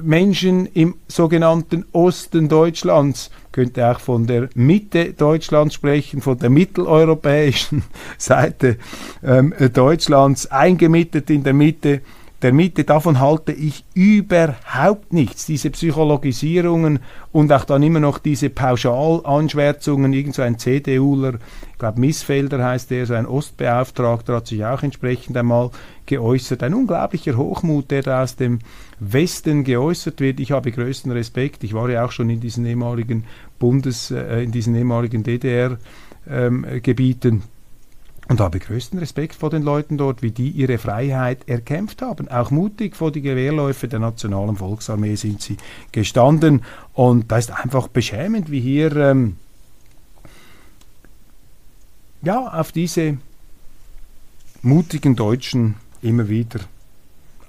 Menschen 0.03 0.65
im 0.67 0.95
sogenannten 1.07 1.85
Osten 1.93 2.49
Deutschlands, 2.49 3.31
könnte 3.51 3.89
auch 3.89 3.99
von 3.99 4.27
der 4.27 4.49
Mitte 4.55 5.13
Deutschlands 5.13 5.75
sprechen, 5.75 6.21
von 6.21 6.37
der 6.37 6.49
mitteleuropäischen 6.49 7.83
Seite 8.17 8.77
ähm, 9.23 9.53
Deutschlands, 9.73 10.47
eingemietet 10.47 11.29
in 11.29 11.43
der 11.43 11.53
Mitte 11.53 12.01
der 12.43 12.53
Mitte, 12.53 12.83
davon 12.83 13.19
halte 13.19 13.51
ich 13.51 13.83
überhaupt 13.95 15.11
nichts. 15.11 15.47
Diese 15.47 15.71
Psychologisierungen 15.71 16.99
und 17.31 17.51
auch 17.51 17.65
dann 17.65 17.81
immer 17.81 17.99
noch 17.99 18.19
diese 18.19 18.51
Pauschalanschwärzungen, 18.51 20.13
irgend 20.13 20.35
so 20.35 20.43
ein 20.43 20.59
CDUler, 20.59 21.39
ich 21.71 21.79
glaube 21.79 21.99
Missfelder 21.99 22.63
heißt 22.63 22.91
der, 22.91 23.07
so 23.07 23.15
ein 23.15 23.25
Ostbeauftragter, 23.25 24.35
hat 24.35 24.45
sich 24.47 24.63
auch 24.65 24.83
entsprechend 24.83 25.35
einmal 25.35 25.71
geäußert. 26.05 26.61
Ein 26.63 26.75
unglaublicher 26.75 27.35
Hochmut, 27.37 27.89
der 27.91 28.03
da 28.03 28.21
aus 28.23 28.35
dem 28.35 28.59
Westen 28.99 29.63
geäußert 29.63 30.19
wird. 30.19 30.39
Ich 30.39 30.51
habe 30.51 30.71
größten 30.71 31.11
Respekt. 31.11 31.63
Ich 31.63 31.73
war 31.73 31.89
ja 31.89 32.05
auch 32.05 32.11
schon 32.11 32.29
in 32.29 32.39
diesen 32.39 32.63
ehemaligen 32.65 33.23
Bundes, 33.59 34.11
äh, 34.11 34.43
in 34.43 34.51
diesen 34.51 34.75
ehemaligen 34.75 35.23
DDR-Gebieten. 35.23 37.35
Ähm, 37.35 37.41
und 38.29 38.39
habe 38.39 38.59
größten 38.59 38.99
Respekt 38.99 39.35
vor 39.35 39.49
den 39.49 39.63
Leuten 39.63 39.97
dort, 39.97 40.21
wie 40.21 40.31
die 40.31 40.49
ihre 40.49 40.77
Freiheit 40.77 41.47
erkämpft 41.47 42.01
haben. 42.01 42.27
Auch 42.27 42.51
mutig 42.51 42.95
vor 42.95 43.11
die 43.11 43.21
Gewehrläufe 43.21 43.87
der 43.87 43.99
Nationalen 43.99 44.57
Volksarmee 44.57 45.15
sind 45.15 45.41
sie 45.41 45.57
gestanden. 45.91 46.63
Und 46.93 47.31
da 47.31 47.37
ist 47.37 47.51
einfach 47.51 47.87
beschämend, 47.87 48.51
wie 48.51 48.59
hier 48.59 48.95
ähm, 48.95 49.37
ja, 52.21 52.39
auf 52.59 52.71
diese 52.71 53.17
mutigen 54.61 55.15
Deutschen 55.15 55.75
immer 56.01 56.27
wieder 56.27 56.59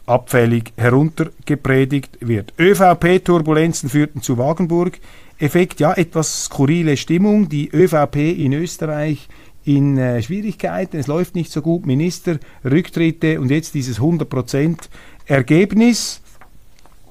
abfällig 0.07 0.73
heruntergepredigt 0.77 2.19
wird. 2.21 2.55
ÖVP-Turbulenzen 2.59 3.91
führten 3.91 4.23
zu 4.23 4.39
Wagenburg. 4.39 4.99
Effekt, 5.39 5.81
ja, 5.81 5.93
etwas 5.93 6.45
skurrile 6.45 6.97
Stimmung. 6.97 7.49
Die 7.49 7.69
ÖVP 7.71 8.17
in 8.17 8.53
Österreich 8.55 9.29
in 9.69 9.99
äh, 9.99 10.23
Schwierigkeiten, 10.23 10.97
es 10.97 11.09
läuft 11.09 11.35
nicht 11.35 11.53
so 11.53 11.61
gut, 11.61 11.85
Minister, 11.85 12.39
Rücktritte 12.65 13.39
und 13.39 13.51
jetzt 13.51 13.75
dieses 13.75 14.01
100% 14.01 14.79
Ergebnis. 15.27 16.23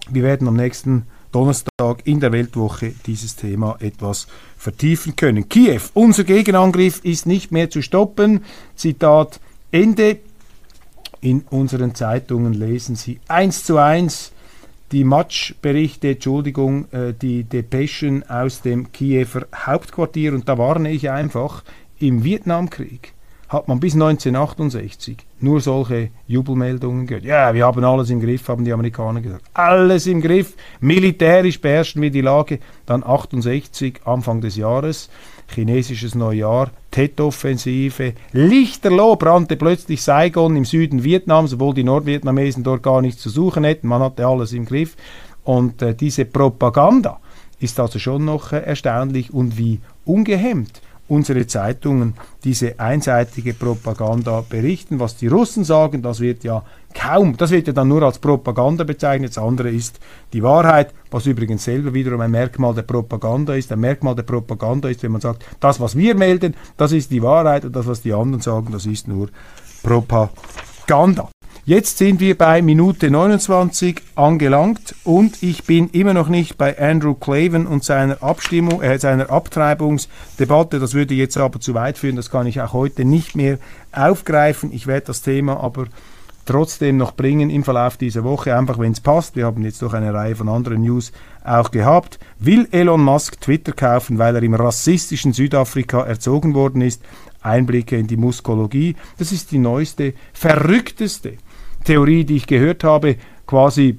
Wir 0.09 0.23
werden 0.23 0.47
am 0.47 0.55
nächsten 0.55 1.03
Donnerstag 1.31 2.01
in 2.05 2.19
der 2.19 2.31
Weltwoche 2.31 2.95
dieses 3.05 3.35
Thema 3.35 3.77
etwas 3.79 4.25
vertiefen 4.57 5.15
können. 5.15 5.47
Kiew, 5.47 5.81
unser 5.93 6.23
Gegenangriff 6.23 7.05
ist 7.05 7.27
nicht 7.27 7.51
mehr 7.51 7.69
zu 7.69 7.83
stoppen. 7.83 8.43
Zitat 8.75 9.39
Ende. 9.71 10.17
In 11.21 11.41
unseren 11.51 11.93
Zeitungen 11.93 12.53
lesen 12.53 12.95
Sie 12.95 13.19
eins 13.27 13.65
zu 13.65 13.77
eins 13.77 14.31
die 14.91 15.03
Matchberichte, 15.03 16.11
Entschuldigung, 16.11 16.91
äh, 16.91 17.13
die 17.13 17.43
Depeschen 17.43 18.27
aus 18.27 18.61
dem 18.61 18.91
Kiewer 18.91 19.45
Hauptquartier 19.53 20.33
und 20.33 20.47
da 20.47 20.57
warne 20.57 20.91
ich 20.91 21.11
einfach, 21.11 21.63
im 21.99 22.23
Vietnamkrieg 22.23 23.13
hat 23.49 23.67
man 23.67 23.79
bis 23.79 23.93
1968 23.93 25.17
nur 25.39 25.61
solche 25.61 26.09
Jubelmeldungen 26.27 27.07
gehört. 27.07 27.23
Ja, 27.23 27.53
wir 27.53 27.65
haben 27.65 27.83
alles 27.83 28.09
im 28.09 28.19
Griff, 28.19 28.49
haben 28.49 28.65
die 28.65 28.73
Amerikaner 28.73 29.21
gesagt. 29.21 29.43
Alles 29.53 30.05
im 30.05 30.21
Griff. 30.21 30.55
Militärisch 30.81 31.61
beherrschen 31.61 32.01
wir 32.01 32.11
die 32.11 32.21
Lage. 32.21 32.59
Dann 32.85 33.03
68, 33.05 34.01
Anfang 34.03 34.41
des 34.41 34.57
Jahres, 34.57 35.09
chinesisches 35.47 36.13
Neujahr, 36.13 36.71
Tet-Offensive. 36.91 38.13
Lichterloh 38.33 39.15
brannte 39.15 39.55
plötzlich 39.55 40.01
Saigon 40.01 40.57
im 40.57 40.65
Süden 40.65 41.05
Vietnams, 41.05 41.53
obwohl 41.53 41.73
die 41.73 41.85
Nordvietnamesen 41.85 42.63
dort 42.63 42.83
gar 42.83 43.01
nichts 43.01 43.21
zu 43.21 43.29
suchen 43.29 43.63
hätten. 43.63 43.87
Man 43.87 44.01
hatte 44.01 44.27
alles 44.27 44.51
im 44.51 44.65
Griff. 44.65 44.97
Und 45.45 45.81
äh, 45.81 45.95
diese 45.95 46.25
Propaganda 46.25 47.21
ist 47.59 47.79
also 47.79 47.97
schon 47.97 48.25
noch 48.25 48.51
äh, 48.51 48.57
erstaunlich 48.57 49.33
und 49.33 49.57
wie 49.57 49.79
ungehemmt 50.03 50.81
unsere 51.09 51.47
Zeitungen 51.47 52.15
diese 52.43 52.79
einseitige 52.79 53.53
Propaganda 53.53 54.43
berichten. 54.47 54.99
Was 54.99 55.15
die 55.15 55.27
Russen 55.27 55.63
sagen, 55.63 56.01
das 56.01 56.19
wird 56.19 56.43
ja 56.43 56.63
kaum, 56.93 57.37
das 57.37 57.51
wird 57.51 57.67
ja 57.67 57.73
dann 57.73 57.87
nur 57.87 58.03
als 58.03 58.19
Propaganda 58.19 58.83
bezeichnet. 58.83 59.31
Das 59.31 59.43
andere 59.43 59.69
ist 59.69 59.99
die 60.33 60.43
Wahrheit, 60.43 60.93
was 61.11 61.25
übrigens 61.25 61.63
selber 61.63 61.93
wiederum 61.93 62.21
ein 62.21 62.31
Merkmal 62.31 62.73
der 62.73 62.81
Propaganda 62.81 63.53
ist. 63.53 63.71
Ein 63.71 63.79
Merkmal 63.79 64.15
der 64.15 64.23
Propaganda 64.23 64.89
ist, 64.89 65.03
wenn 65.03 65.11
man 65.11 65.21
sagt, 65.21 65.45
das, 65.59 65.79
was 65.79 65.95
wir 65.95 66.15
melden, 66.15 66.55
das 66.75 66.91
ist 66.91 67.11
die 67.11 67.23
Wahrheit 67.23 67.65
und 67.65 67.75
das, 67.75 67.87
was 67.87 68.01
die 68.01 68.13
anderen 68.13 68.41
sagen, 68.41 68.71
das 68.71 68.85
ist 68.85 69.07
nur 69.07 69.29
Propaganda. 69.83 71.29
Jetzt 71.67 71.97
sind 71.97 72.21
wir 72.21 72.37
bei 72.37 72.61
Minute 72.61 73.11
29 73.11 74.01
angelangt 74.15 74.95
und 75.03 75.43
ich 75.43 75.65
bin 75.65 75.89
immer 75.89 76.13
noch 76.13 76.29
nicht 76.29 76.57
bei 76.57 76.79
Andrew 76.79 77.13
Claven 77.13 77.67
und 77.67 77.83
seiner 77.83 78.23
Abstimmung, 78.23 78.81
äh, 78.81 78.97
seiner 78.99 79.29
Abtreibungsdebatte. 79.29 80.79
Das 80.79 80.93
würde 80.93 81.13
jetzt 81.13 81.35
aber 81.35 81.59
zu 81.59 81.73
weit 81.73 81.97
führen, 81.97 82.15
das 82.15 82.31
kann 82.31 82.47
ich 82.47 82.61
auch 82.61 82.71
heute 82.71 83.03
nicht 83.03 83.35
mehr 83.35 83.57
aufgreifen. 83.91 84.71
Ich 84.71 84.87
werde 84.87 85.07
das 85.07 85.23
Thema 85.23 85.59
aber 85.59 85.87
trotzdem 86.45 86.95
noch 86.95 87.11
bringen 87.11 87.49
im 87.49 87.65
Verlauf 87.65 87.97
dieser 87.97 88.23
Woche, 88.23 88.55
einfach 88.55 88.79
wenn 88.79 88.93
es 88.93 89.01
passt. 89.01 89.35
Wir 89.35 89.45
haben 89.45 89.61
jetzt 89.63 89.81
doch 89.81 89.91
eine 89.91 90.13
Reihe 90.13 90.37
von 90.37 90.47
anderen 90.47 90.83
News 90.83 91.11
auch 91.43 91.71
gehabt. 91.71 92.17
Will 92.39 92.69
Elon 92.71 93.03
Musk 93.03 93.41
Twitter 93.41 93.73
kaufen, 93.73 94.19
weil 94.19 94.37
er 94.37 94.43
im 94.43 94.53
rassistischen 94.53 95.33
Südafrika 95.33 96.05
erzogen 96.05 96.53
worden 96.53 96.79
ist? 96.79 97.01
Einblicke 97.41 97.97
in 97.97 98.07
die 98.07 98.15
Muskologie. 98.15 98.95
Das 99.17 99.33
ist 99.33 99.51
die 99.51 99.59
neueste, 99.59 100.13
verrückteste 100.31 101.33
Theorie, 101.87 102.25
die 102.25 102.35
ich 102.35 102.47
gehört 102.47 102.83
habe, 102.83 103.15
quasi 103.45 103.97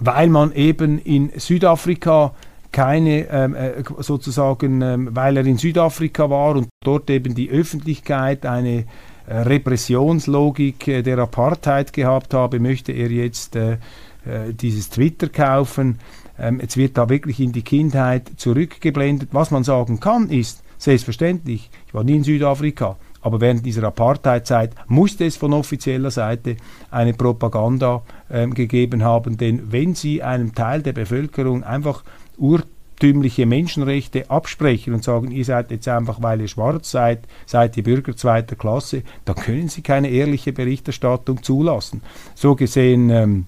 weil 0.00 0.28
man 0.28 0.52
eben 0.52 0.98
in 0.98 1.30
Südafrika 1.36 2.34
keine 2.72 3.28
ähm, 3.30 3.54
äh, 3.54 3.84
sozusagen, 3.98 4.82
ähm, 4.82 5.10
weil 5.12 5.36
er 5.36 5.46
in 5.46 5.58
Südafrika 5.58 6.28
war 6.30 6.56
und 6.56 6.68
dort 6.82 7.08
eben 7.10 7.34
die 7.34 7.50
Öffentlichkeit 7.50 8.46
eine 8.46 8.86
äh, 9.26 9.36
Repressionslogik 9.36 10.88
äh, 10.88 11.02
der 11.02 11.18
Apartheid 11.18 11.92
gehabt 11.92 12.34
habe, 12.34 12.58
möchte 12.58 12.92
er 12.92 13.10
jetzt 13.10 13.54
äh, 13.54 13.76
dieses 14.50 14.88
Twitter 14.88 15.28
kaufen. 15.28 15.98
Ähm, 16.38 16.58
jetzt 16.60 16.78
wird 16.78 16.96
da 16.96 17.08
wirklich 17.10 17.38
in 17.38 17.52
die 17.52 17.62
Kindheit 17.62 18.32
zurückgeblendet. 18.36 19.28
Was 19.32 19.50
man 19.50 19.62
sagen 19.62 20.00
kann, 20.00 20.30
ist 20.30 20.64
selbstverständlich, 20.78 21.70
ich 21.86 21.94
war 21.94 22.02
nie 22.02 22.16
in 22.16 22.24
Südafrika, 22.24 22.96
aber 23.24 23.40
während 23.40 23.64
dieser 23.64 23.84
Apartheidzeit 23.84 24.72
musste 24.86 25.24
es 25.24 25.36
von 25.36 25.54
offizieller 25.54 26.10
Seite 26.10 26.56
eine 26.90 27.14
Propaganda 27.14 28.02
ähm, 28.30 28.52
gegeben 28.52 29.02
haben, 29.02 29.38
denn 29.38 29.72
wenn 29.72 29.94
Sie 29.94 30.22
einem 30.22 30.54
Teil 30.54 30.82
der 30.82 30.92
Bevölkerung 30.92 31.64
einfach 31.64 32.04
urtümliche 32.36 33.46
Menschenrechte 33.46 34.30
absprechen 34.30 34.92
und 34.92 35.02
sagen, 35.02 35.30
ihr 35.30 35.46
seid 35.46 35.70
jetzt 35.70 35.88
einfach, 35.88 36.22
weil 36.22 36.42
ihr 36.42 36.48
schwarz 36.48 36.90
seid, 36.90 37.26
seid 37.46 37.78
ihr 37.78 37.82
Bürger 37.82 38.14
zweiter 38.14 38.56
Klasse, 38.56 39.02
dann 39.24 39.36
können 39.36 39.68
Sie 39.68 39.80
keine 39.80 40.10
ehrliche 40.10 40.52
Berichterstattung 40.52 41.42
zulassen. 41.42 42.02
So 42.34 42.54
gesehen 42.54 43.08
ähm, 43.08 43.46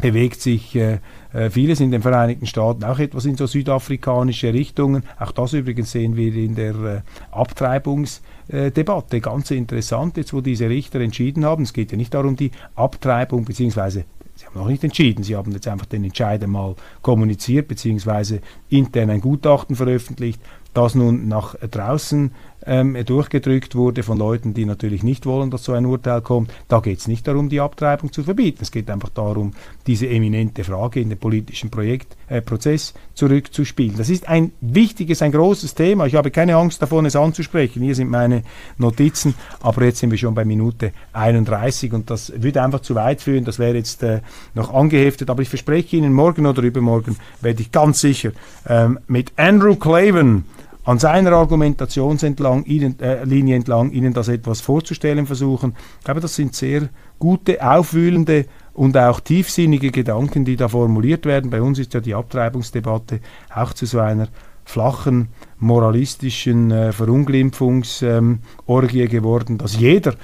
bewegt 0.00 0.40
sich 0.40 0.74
äh, 0.74 0.98
äh, 1.32 1.50
vieles 1.50 1.80
in 1.80 1.90
den 1.90 2.02
Vereinigten 2.02 2.46
Staaten 2.46 2.84
auch 2.84 2.98
etwas 2.98 3.24
in 3.24 3.36
so 3.36 3.46
südafrikanische 3.46 4.52
Richtungen. 4.52 5.04
Auch 5.18 5.32
das 5.32 5.52
übrigens 5.52 5.92
sehen 5.92 6.16
wir 6.16 6.34
in 6.34 6.54
der 6.54 6.74
äh, 6.74 7.00
Abtreibungsdebatte. 7.30 9.20
Ganz 9.20 9.50
interessant, 9.50 10.16
jetzt 10.16 10.32
wo 10.32 10.40
diese 10.40 10.68
Richter 10.68 11.00
entschieden 11.00 11.44
haben. 11.44 11.64
Es 11.64 11.72
geht 11.72 11.92
ja 11.92 11.98
nicht 11.98 12.14
darum, 12.14 12.36
die 12.36 12.50
Abtreibung 12.74 13.44
beziehungsweise 13.44 14.04
Sie 14.34 14.46
haben 14.46 14.58
noch 14.58 14.66
nicht 14.66 14.82
entschieden, 14.82 15.22
Sie 15.22 15.36
haben 15.36 15.52
jetzt 15.52 15.68
einfach 15.68 15.86
den 15.86 16.04
Entscheid 16.04 16.44
mal 16.46 16.74
kommuniziert, 17.02 17.68
beziehungsweise 17.68 18.40
intern 18.70 19.10
ein 19.10 19.20
Gutachten 19.20 19.76
veröffentlicht, 19.76 20.40
das 20.72 20.94
nun 20.94 21.28
nach 21.28 21.54
draußen 21.54 22.32
ähm, 22.66 22.96
durchgedrückt 23.04 23.74
wurde 23.74 24.02
von 24.02 24.18
Leuten, 24.18 24.54
die 24.54 24.64
natürlich 24.64 25.02
nicht 25.02 25.26
wollen, 25.26 25.50
dass 25.50 25.64
so 25.64 25.72
ein 25.72 25.86
Urteil 25.86 26.20
kommt. 26.20 26.52
Da 26.68 26.80
geht 26.80 26.98
es 26.98 27.08
nicht 27.08 27.26
darum, 27.26 27.48
die 27.48 27.60
Abtreibung 27.60 28.12
zu 28.12 28.22
verbieten. 28.22 28.58
Es 28.62 28.70
geht 28.70 28.90
einfach 28.90 29.10
darum, 29.10 29.52
diese 29.86 30.08
eminente 30.08 30.64
Frage 30.64 31.00
in 31.00 31.08
den 31.08 31.18
politischen 31.18 31.70
Projekt, 31.70 32.16
äh, 32.28 32.40
Prozess 32.40 32.94
zurückzuspielen. 33.14 33.96
Das 33.96 34.08
ist 34.08 34.28
ein 34.28 34.52
wichtiges, 34.60 35.22
ein 35.22 35.32
großes 35.32 35.74
Thema. 35.74 36.06
Ich 36.06 36.14
habe 36.14 36.30
keine 36.30 36.56
Angst 36.56 36.80
davon, 36.82 37.06
es 37.06 37.16
anzusprechen. 37.16 37.82
Hier 37.82 37.94
sind 37.94 38.10
meine 38.10 38.42
Notizen, 38.78 39.34
aber 39.60 39.84
jetzt 39.84 39.98
sind 39.98 40.10
wir 40.10 40.18
schon 40.18 40.34
bei 40.34 40.44
Minute 40.44 40.92
31 41.12 41.92
und 41.92 42.10
das 42.10 42.32
würde 42.36 42.62
einfach 42.62 42.80
zu 42.80 42.94
weit 42.94 43.20
führen. 43.20 43.44
Das 43.44 43.58
wäre 43.58 43.76
jetzt 43.76 44.02
äh, 44.02 44.20
noch 44.54 44.72
angeheftet. 44.72 45.30
Aber 45.30 45.42
ich 45.42 45.48
verspreche 45.48 45.96
Ihnen, 45.96 46.12
morgen 46.12 46.46
oder 46.46 46.62
übermorgen 46.62 47.16
werde 47.40 47.62
ich 47.62 47.72
ganz 47.72 48.00
sicher 48.00 48.32
ähm, 48.68 48.98
mit 49.06 49.32
Andrew 49.36 49.76
Claven 49.76 50.44
an 50.84 50.98
seiner 50.98 51.32
Argumentationslinie 51.32 52.94
äh, 53.00 53.54
entlang 53.54 53.92
Ihnen 53.92 54.12
das 54.12 54.28
etwas 54.28 54.60
vorzustellen 54.60 55.26
versuchen. 55.26 55.74
Ich 55.98 56.04
glaube, 56.04 56.20
das 56.20 56.34
sind 56.34 56.54
sehr 56.54 56.88
gute, 57.18 57.64
aufwühlende 57.64 58.46
und 58.74 58.96
auch 58.96 59.20
tiefsinnige 59.20 59.90
Gedanken, 59.90 60.44
die 60.44 60.56
da 60.56 60.68
formuliert 60.68 61.24
werden. 61.24 61.50
Bei 61.50 61.62
uns 61.62 61.78
ist 61.78 61.94
ja 61.94 62.00
die 62.00 62.14
Abtreibungsdebatte 62.14 63.20
auch 63.54 63.72
zu 63.74 63.86
so 63.86 64.00
einer 64.00 64.28
flachen, 64.64 65.28
moralistischen 65.58 66.70
äh, 66.70 66.92
Verunglimpfungsorgie 66.92 69.02
ähm, 69.02 69.08
geworden, 69.08 69.58
dass 69.58 69.78
jeder 69.78 70.14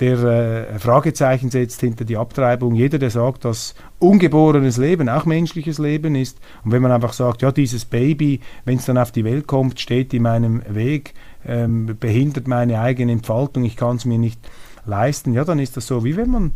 der 0.00 0.18
äh, 0.24 0.78
Fragezeichen 0.78 1.50
setzt 1.50 1.80
hinter 1.80 2.04
die 2.04 2.16
Abtreibung, 2.16 2.74
jeder, 2.74 2.98
der 2.98 3.10
sagt, 3.10 3.44
dass 3.44 3.74
ungeborenes 4.00 4.76
Leben 4.76 5.08
auch 5.08 5.24
menschliches 5.24 5.78
Leben 5.78 6.16
ist. 6.16 6.38
Und 6.64 6.72
wenn 6.72 6.82
man 6.82 6.90
einfach 6.90 7.12
sagt, 7.12 7.42
ja, 7.42 7.52
dieses 7.52 7.84
Baby, 7.84 8.40
wenn 8.64 8.78
es 8.78 8.86
dann 8.86 8.98
auf 8.98 9.12
die 9.12 9.24
Welt 9.24 9.46
kommt, 9.46 9.78
steht 9.78 10.12
in 10.12 10.22
meinem 10.22 10.62
Weg, 10.68 11.14
ähm, 11.46 11.96
behindert 11.98 12.48
meine 12.48 12.80
eigene 12.80 13.12
Entfaltung, 13.12 13.64
ich 13.64 13.76
kann 13.76 13.96
es 13.96 14.04
mir 14.04 14.18
nicht 14.18 14.40
leisten, 14.84 15.32
ja, 15.32 15.44
dann 15.44 15.60
ist 15.60 15.76
das 15.76 15.86
so, 15.86 16.04
wie 16.04 16.16
wenn 16.16 16.30
man, 16.30 16.52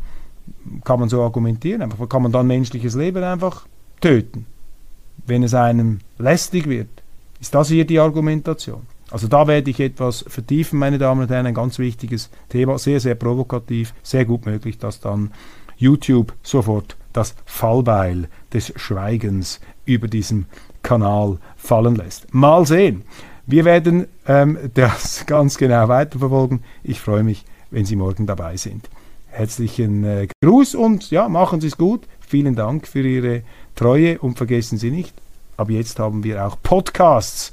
kann 0.84 0.99
man 0.99 1.09
so 1.09 1.22
argumentieren, 1.22 1.82
einfach 1.82 2.09
kann 2.09 2.22
man 2.22 2.32
dann 2.32 2.47
menschliches 2.47 2.95
Leben 2.95 3.22
einfach 3.22 3.66
töten, 4.01 4.47
wenn 5.26 5.43
es 5.43 5.55
einem 5.55 6.01
lästig 6.18 6.68
wird. 6.68 6.89
Ist 7.41 7.55
das 7.55 7.68
hier 7.68 7.86
die 7.86 8.01
Argumentation? 8.01 8.82
Also 9.11 9.26
da 9.28 9.46
werde 9.46 9.70
ich 9.70 9.80
etwas 9.80 10.24
vertiefen, 10.28 10.78
meine 10.78 10.98
Damen 10.98 11.22
und 11.22 11.30
Herren, 11.30 11.46
ein 11.46 11.54
ganz 11.54 11.78
wichtiges 11.78 12.30
Thema, 12.48 12.78
sehr, 12.78 13.00
sehr 13.00 13.14
provokativ, 13.14 13.94
sehr 14.02 14.24
gut 14.24 14.44
möglich, 14.46 14.78
dass 14.78 15.00
dann 15.00 15.30
YouTube 15.76 16.34
sofort 16.42 16.96
das 17.12 17.34
Fallbeil 17.46 18.28
des 18.52 18.72
Schweigens 18.76 19.61
über 19.86 20.09
diesem 20.09 20.46
Kanal 20.82 21.38
fallen 21.56 21.96
lässt. 21.96 22.32
Mal 22.34 22.66
sehen. 22.66 23.02
Wir 23.46 23.64
werden 23.64 24.06
ähm, 24.26 24.59
das 24.74 25.24
ganz 25.26 25.56
genau 25.56 25.88
weiterverfolgen. 25.88 26.62
Ich 26.82 27.00
freue 27.00 27.22
mich, 27.22 27.44
wenn 27.70 27.86
Sie 27.86 27.96
morgen 27.96 28.26
dabei 28.26 28.56
sind. 28.56 28.90
Herzlichen 29.28 30.04
äh, 30.04 30.28
Gruß 30.42 30.74
und 30.74 31.11
ja, 31.11 31.28
machen 31.28 31.61
Sie 31.61 31.68
es 31.68 31.78
gut. 31.78 32.06
Vielen 32.20 32.56
Dank 32.56 32.86
für 32.86 33.00
Ihre 33.00 33.42
Treue 33.74 34.18
und 34.18 34.36
vergessen 34.36 34.76
Sie 34.76 34.90
nicht, 34.90 35.14
ab 35.56 35.70
jetzt 35.70 35.98
haben 35.98 36.24
wir 36.24 36.44
auch 36.44 36.59
Podcasts 36.62 37.52